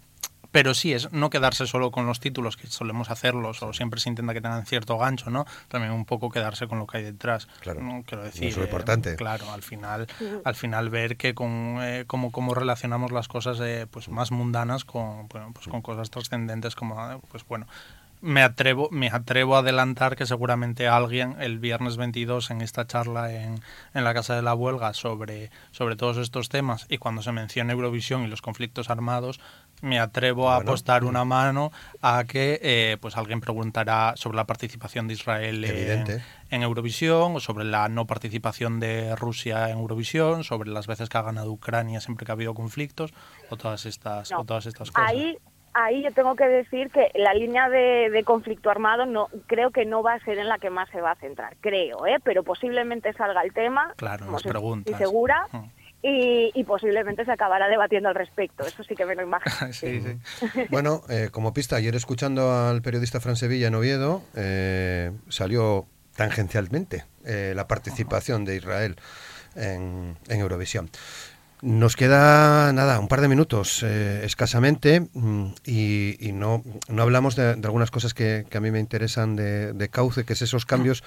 pero 0.52 0.74
sí, 0.74 0.94
es 0.94 1.12
no 1.12 1.30
quedarse 1.30 1.68
solo 1.68 1.92
con 1.92 2.06
los 2.06 2.20
títulos, 2.20 2.58
que 2.58 2.68
solemos 2.68 3.10
hacerlos, 3.10 3.62
o 3.64 3.74
siempre 3.74 4.00
se 4.00 4.10
intenta 4.10 4.34
que 4.34 4.42
tengan 4.42 4.66
cierto 4.66 4.98
gancho, 4.98 5.30
¿no? 5.30 5.46
También 5.68 5.94
un 5.94 6.06
poco 6.06 6.30
quedarse 6.30 6.68
con 6.68 6.80
lo 6.80 6.88
que 6.88 6.98
hay 6.98 7.04
detrás. 7.04 7.48
Claro, 7.62 7.82
quiero 8.06 8.24
decir, 8.24 8.50
eso 8.50 8.62
es 8.62 8.68
importante. 8.68 9.16
claro, 9.16 9.52
al 9.52 9.62
final, 9.62 10.08
al 10.44 10.56
final 10.56 10.90
ver 10.90 11.18
que 11.18 11.34
con 11.34 11.78
eh, 11.82 12.04
cómo, 12.08 12.32
cómo 12.32 12.54
relacionamos 12.54 13.12
las 13.12 13.28
cosas 13.28 13.60
eh, 13.62 13.88
pues 13.90 14.10
más 14.10 14.32
mundanas 14.32 14.86
con, 14.86 15.28
pues 15.28 15.68
con 15.68 15.82
cosas 15.82 16.10
trascendentes 16.10 16.76
como, 16.76 17.22
pues 17.32 17.46
bueno, 17.48 17.68
me 18.22 18.44
atrevo, 18.44 18.88
me 18.92 19.08
atrevo 19.08 19.56
a 19.56 19.60
adelantar 19.60 20.16
que 20.16 20.26
seguramente 20.26 20.88
alguien 20.88 21.36
el 21.40 21.58
viernes 21.58 21.98
22 21.98 22.52
en 22.52 22.62
esta 22.62 22.86
charla 22.86 23.34
en, 23.34 23.60
en, 23.94 24.04
la 24.04 24.14
Casa 24.14 24.36
de 24.36 24.44
la 24.44 24.54
Huelga 24.54 24.94
sobre, 24.94 25.50
sobre 25.72 25.96
todos 25.96 26.18
estos 26.18 26.48
temas 26.48 26.86
y 26.88 27.00
cuando 27.00 27.24
se 27.24 27.32
mencione 27.32 27.74
Eurovisión 27.74 28.24
y 28.24 28.28
los 28.28 28.44
conflictos 28.44 28.92
armados, 28.92 29.40
me 29.82 30.00
atrevo 30.00 30.50
a 30.50 30.58
apostar 30.58 31.04
una 31.04 31.26
mano 31.26 31.72
a 32.02 32.24
que 32.26 32.60
eh, 32.62 32.98
pues 33.02 33.18
alguien 33.18 33.42
preguntará 33.42 34.14
sobre 34.16 34.38
la 34.38 34.46
participación 34.46 35.08
de 35.08 35.14
Israel 35.14 35.64
en, 35.64 36.22
en, 36.50 36.64
Eurovisión 36.64 37.36
o 37.36 37.40
sobre 37.40 37.66
la 37.66 37.90
no 37.90 38.06
participación 38.06 38.80
de 38.80 39.16
Rusia 39.16 39.70
en 39.70 39.80
Eurovisión, 39.80 40.44
sobre 40.44 40.70
las 40.70 40.88
veces 40.88 41.10
que 41.10 41.18
ha 41.18 41.24
ganado 41.24 41.52
Ucrania 41.52 42.02
siempre 42.02 42.26
que 42.26 42.32
ha 42.32 42.34
habido 42.34 42.54
conflictos 42.54 43.14
o 43.50 43.58
todas 43.58 43.86
estas, 43.86 44.32
o 44.32 44.44
todas 44.44 44.66
estas 44.66 44.92
cosas. 44.92 45.10
Ahí 45.10 45.38
ahí 45.74 46.04
yo 46.04 46.12
tengo 46.12 46.36
que 46.36 46.48
decir 46.48 46.90
que 46.92 47.12
la 47.16 47.34
línea 47.34 47.70
de, 47.70 48.24
conflicto 48.26 48.70
armado 48.70 49.06
no 49.06 49.28
creo 49.48 49.72
que 49.72 49.86
no 49.86 50.04
va 50.04 50.14
a 50.14 50.20
ser 50.20 50.38
en 50.38 50.48
la 50.48 50.58
que 50.58 50.70
más 50.70 50.90
se 50.90 51.02
va 51.02 51.12
a 51.12 51.16
centrar, 51.16 51.56
creo, 51.60 52.06
¿eh? 52.06 52.18
pero 52.24 52.44
posiblemente 52.44 53.14
salga 53.14 53.42
el 53.42 53.54
tema, 53.54 53.94
claro, 53.98 54.26
como 54.26 54.38
preguntas. 54.40 54.98
segura, 54.98 55.48
y, 56.04 56.64
posiblemente 56.64 57.26
se 57.26 57.32
acabará 57.32 57.68
debatiendo 57.68 58.10
al 58.10 58.16
respecto, 58.16 58.66
eso 58.66 58.84
sí 58.84 58.96
que 58.96 59.06
me 59.06 59.16
lo 59.16 59.24
imagino. 59.24 59.56
sí, 59.74 60.02
sí. 60.02 60.48
bueno, 60.70 61.04
eh, 61.10 61.30
como 61.32 61.54
pista, 61.54 61.76
ayer 61.76 61.96
escuchando 61.96 62.52
al 62.52 62.82
periodista 62.82 63.20
Fran 63.20 63.36
Sevilla 63.36 63.68
en 63.68 63.76
Oviedo, 63.76 64.24
eh, 64.36 65.12
salió 65.30 65.86
tangencialmente 66.16 67.06
eh, 67.26 67.54
la 67.56 67.68
participación 67.68 68.46
de 68.46 68.56
Israel 68.58 68.96
en, 69.56 70.18
en 70.28 70.40
Eurovisión. 70.40 70.90
Nos 71.62 71.96
queda 71.96 72.74
nada, 72.74 73.00
un 73.00 73.08
par 73.08 73.22
de 73.22 73.28
minutos 73.28 73.84
eh, 73.84 74.22
escasamente 74.24 75.02
mm, 75.14 75.46
y, 75.64 76.32
no, 76.34 76.64
no 76.90 77.04
hablamos 77.04 77.36
de, 77.36 77.52
algunas 77.52 77.92
cosas 77.92 78.16
que, 78.16 78.48
a 78.52 78.60
mí 78.60 78.72
me 78.72 78.80
interesan 78.80 79.36
de, 79.36 79.74
de, 79.74 79.90
Cauce, 79.90 80.24
que 80.26 80.34
es 80.34 80.42
esos 80.42 80.66
cambios 80.66 81.04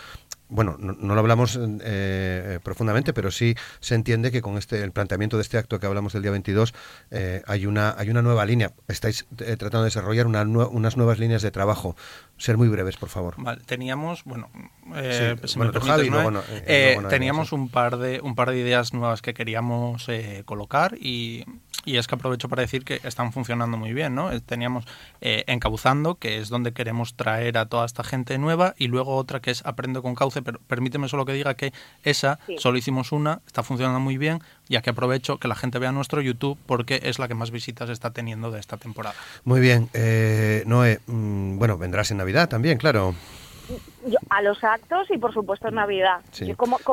bueno, 0.55 0.77
no, 0.79 1.15
lo 1.15 1.21
hablamos 1.21 1.59
eh, 1.61 2.61
profundamente, 2.63 3.13
pero 3.13 3.33
sí 3.33 3.57
se 3.81 3.97
entiende 3.97 4.31
que 4.31 4.41
con 4.41 4.57
este 4.57 4.85
el 4.85 4.93
planteamiento 4.93 5.37
de 5.37 5.43
este 5.43 5.59
acto 5.59 5.81
que 5.81 5.87
hablamos 5.87 6.13
del 6.13 6.23
día 6.23 6.31
22 6.31 6.73
eh, 7.11 7.43
hay 7.45 7.67
una 7.67 7.93
hay 7.99 8.09
una 8.09 8.23
nueva 8.23 8.47
línea. 8.47 8.71
Estáis 8.87 9.27
eh, 9.41 9.57
tratando 9.57 9.81
de 9.81 9.87
desarrollar 9.87 10.29
una, 10.29 10.43
unas 10.43 10.97
nuevas 10.97 11.19
líneas 11.19 11.43
de 11.43 11.51
trabajo. 11.51 11.97
Ser 12.37 12.57
muy 12.57 12.69
breves, 12.69 12.97
por 12.97 13.09
favor. 13.09 13.35
Vale, 13.37 13.63
teníamos, 13.67 14.23
bueno, 14.23 14.49
teníamos 17.09 17.53
un 17.53 17.69
par 17.69 17.97
de 17.97 18.21
un 18.21 18.37
par 18.37 18.53
de 18.53 18.61
ideas 18.61 18.95
nuevas 18.95 19.23
que 19.23 19.35
queríamos 19.35 20.07
colocar 20.45 20.97
y 20.97 21.45
y 21.85 21.97
es 21.97 22.07
que 22.07 22.15
aprovecho 22.15 22.49
para 22.49 22.63
decir 22.63 22.85
que 22.85 23.01
están 23.05 23.33
funcionando 23.33 23.77
muy 23.77 23.93
bien, 23.93 24.15
¿no? 24.15 24.31
Teníamos 24.43 24.85
eh, 25.21 25.45
Encabuzando, 25.47 26.17
que 26.17 26.39
es 26.39 26.49
donde 26.49 26.73
queremos 26.73 27.15
traer 27.15 27.59
a 27.59 27.67
toda 27.67 27.87
esta 27.87 28.05
gente 28.05 28.39
nueva, 28.39 28.75
y 28.79 28.89
luego 28.89 29.17
otra 29.17 29.41
que 29.41 29.51
es 29.51 29.65
Aprendo 29.65 30.03
con 30.03 30.15
Cauce, 30.15 30.43
pero 30.43 30.59
permíteme 30.67 31.09
solo 31.09 31.25
que 31.25 31.33
diga 31.33 31.55
que 31.55 31.73
esa, 32.03 32.39
solo 32.59 32.79
hicimos 32.79 33.13
una, 33.13 33.41
está 33.47 33.63
funcionando 33.63 34.01
muy 34.01 34.19
bien, 34.19 34.41
ya 34.69 34.83
que 34.83 34.91
aprovecho 34.91 35.39
que 35.39 35.49
la 35.49 35.55
gente 35.55 35.79
vea 35.79 35.93
nuestro 35.93 36.21
YouTube 36.21 36.59
porque 36.67 37.01
es 37.03 37.19
la 37.19 37.29
que 37.29 37.35
más 37.35 37.51
visitas 37.51 37.91
está 37.91 38.13
teniendo 38.13 38.51
de 38.51 38.61
esta 38.61 38.77
temporada. 38.77 39.17
Muy 39.45 39.61
bien. 39.61 39.89
Eh, 39.93 40.63
Noé, 40.67 41.01
mm, 41.07 41.59
bueno, 41.59 41.79
vendrás 41.79 42.11
en 42.11 42.19
Navidad 42.19 42.49
también, 42.49 42.79
claro. 42.79 43.15
a 44.31 44.43
los 44.43 44.63
actos 44.63 45.09
y 45.11 45.19
por 45.19 45.33
supuesto 45.33 45.69
en 45.69 45.75
Navidad. 45.75 46.21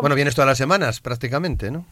Bueno, 0.01 0.15
vienes 0.15 0.35
todas 0.35 0.47
las 0.47 0.57
semanas 0.57 0.99
prácticamente, 0.99 1.71
¿no? 1.71 1.85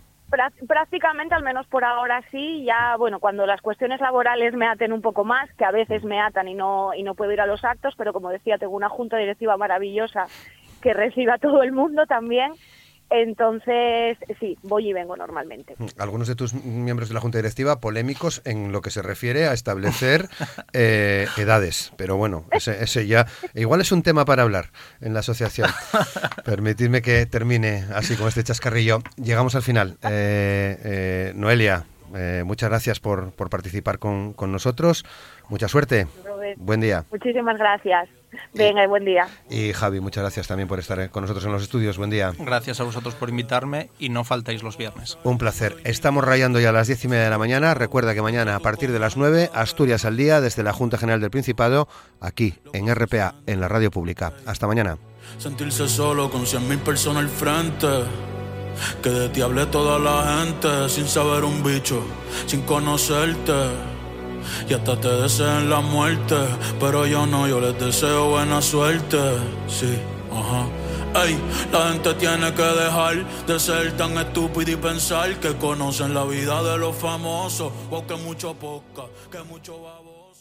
Prácticamente, 0.67 1.35
al 1.35 1.43
menos 1.43 1.67
por 1.67 1.83
ahora 1.83 2.21
sí, 2.31 2.63
ya, 2.63 2.95
bueno, 2.97 3.19
cuando 3.19 3.45
las 3.45 3.61
cuestiones 3.61 3.99
laborales 3.99 4.53
me 4.53 4.67
aten 4.67 4.93
un 4.93 5.01
poco 5.01 5.23
más, 5.23 5.51
que 5.53 5.65
a 5.65 5.71
veces 5.71 6.03
me 6.03 6.19
atan 6.19 6.47
y 6.47 6.53
no, 6.53 6.93
y 6.93 7.03
no 7.03 7.15
puedo 7.15 7.31
ir 7.31 7.41
a 7.41 7.47
los 7.47 7.63
actos, 7.63 7.95
pero 7.97 8.13
como 8.13 8.29
decía, 8.29 8.57
tengo 8.57 8.75
una 8.75 8.89
junta 8.89 9.17
directiva 9.17 9.57
maravillosa 9.57 10.25
que 10.81 10.93
reciba 10.93 11.35
a 11.35 11.39
todo 11.39 11.63
el 11.63 11.71
mundo 11.71 12.05
también 12.05 12.53
entonces, 13.09 14.17
sí, 14.39 14.57
voy 14.63 14.89
y 14.89 14.93
vengo 14.93 15.15
normalmente. 15.15 15.75
Mm, 15.77 15.87
algunos 15.97 16.27
de 16.27 16.35
tus 16.35 16.53
miembros 16.53 17.09
de 17.09 17.15
la 17.15 17.21
Junta 17.21 17.37
Directiva 17.37 17.79
polémicos 17.79 18.41
en 18.45 18.71
lo 18.71 18.81
que 18.81 18.91
se 18.91 19.01
refiere 19.01 19.47
a 19.47 19.53
establecer 19.53 20.29
eh, 20.73 21.27
edades, 21.37 21.93
pero 21.97 22.17
bueno, 22.17 22.45
ese, 22.51 23.07
ya 23.07 23.25
igual 23.55 23.81
es 23.81 23.91
un 23.91 24.03
tema 24.03 24.25
para 24.25 24.43
hablar 24.43 24.67
en 25.01 25.13
la 25.13 25.21
asociación. 25.21 25.69
Permitidme 26.45 27.01
que 27.01 27.25
termine 27.25 27.85
así 27.93 28.15
con 28.15 28.27
este 28.27 28.43
chascarrillo. 28.43 28.99
Llegamos 29.17 29.55
al 29.55 29.63
final. 29.63 29.97
Eh, 30.03 30.77
eh, 30.83 31.31
Noelia, 31.35 31.85
muchas 32.43 32.69
gracias 32.69 32.99
por, 32.99 33.31
por 33.31 33.49
participar 33.49 33.99
con, 33.99 34.33
con 34.33 34.51
nosotros. 34.51 35.05
Mucha 35.49 35.67
suerte. 35.67 36.07
Buen 36.57 36.81
día. 36.81 37.05
Muchísimas 37.11 37.57
gracias. 37.57 38.09
Venga, 38.53 38.85
buen 38.87 39.05
día. 39.05 39.27
Y 39.49 39.73
Javi, 39.73 39.99
muchas 39.99 40.23
gracias 40.23 40.47
también 40.47 40.67
por 40.67 40.79
estar 40.79 41.09
con 41.09 41.21
nosotros 41.21 41.45
en 41.45 41.51
los 41.51 41.63
estudios. 41.63 41.97
Buen 41.97 42.09
día. 42.09 42.33
Gracias 42.37 42.79
a 42.79 42.83
vosotros 42.83 43.15
por 43.15 43.29
invitarme 43.29 43.89
y 43.99 44.09
no 44.09 44.23
faltéis 44.23 44.63
los 44.63 44.77
viernes. 44.77 45.17
Un 45.23 45.37
placer. 45.37 45.77
Estamos 45.83 46.23
rayando 46.23 46.59
ya 46.59 46.69
a 46.69 46.71
las 46.71 46.87
diez 46.87 47.03
y 47.05 47.07
media 47.07 47.23
de 47.23 47.29
la 47.29 47.37
mañana. 47.37 47.73
Recuerda 47.73 48.13
que 48.13 48.21
mañana 48.21 48.55
a 48.55 48.59
partir 48.59 48.91
de 48.91 48.99
las 48.99 49.17
nueve, 49.17 49.49
Asturias 49.53 50.05
al 50.05 50.17
día 50.17 50.41
desde 50.41 50.63
la 50.63 50.73
Junta 50.73 50.97
General 50.97 51.21
del 51.21 51.31
Principado, 51.31 51.87
aquí 52.19 52.55
en 52.73 52.93
RPA, 52.93 53.35
en 53.45 53.61
la 53.61 53.67
radio 53.67 53.91
pública. 53.91 54.33
Hasta 54.45 54.67
mañana. 54.67 54.97
Sentirse 55.37 55.87
solo 55.87 56.29
con 56.29 56.45
cien 56.45 56.67
mil 56.67 56.79
personas 56.79 57.23
al 57.23 57.29
frente. 57.29 57.87
Que 59.03 59.09
de 59.09 59.29
ti 59.29 59.41
hable 59.41 59.65
toda 59.65 59.99
la 59.99 60.39
gente 60.39 60.87
sin 60.89 61.05
saber 61.07 61.43
un 61.43 61.63
bicho, 61.63 62.01
sin 62.45 62.61
conocerte 62.61 63.88
y 64.67 64.73
hasta 64.73 64.99
te 64.99 65.09
desean 65.09 65.69
la 65.69 65.81
muerte. 65.81 66.35
Pero 66.79 67.05
yo 67.05 67.25
no, 67.25 67.47
yo 67.47 67.59
les 67.59 67.77
deseo 67.79 68.29
buena 68.29 68.61
suerte. 68.61 69.17
Sí, 69.67 69.97
ajá. 70.31 70.67
Ey, 71.25 71.35
la 71.71 71.91
gente 71.91 72.13
tiene 72.15 72.53
que 72.53 72.61
dejar 72.61 73.25
de 73.47 73.59
ser 73.59 73.97
tan 73.97 74.15
estúpida 74.17 74.71
y 74.71 74.75
pensar 74.75 75.39
que 75.39 75.55
conocen 75.55 76.13
la 76.13 76.23
vida 76.23 76.61
de 76.61 76.77
los 76.77 76.95
famosos. 76.95 77.71
O 77.89 78.05
que 78.05 78.15
mucho 78.15 78.53
poca, 78.53 79.03
que 79.31 79.41
mucho 79.43 79.81
babo. 79.81 79.98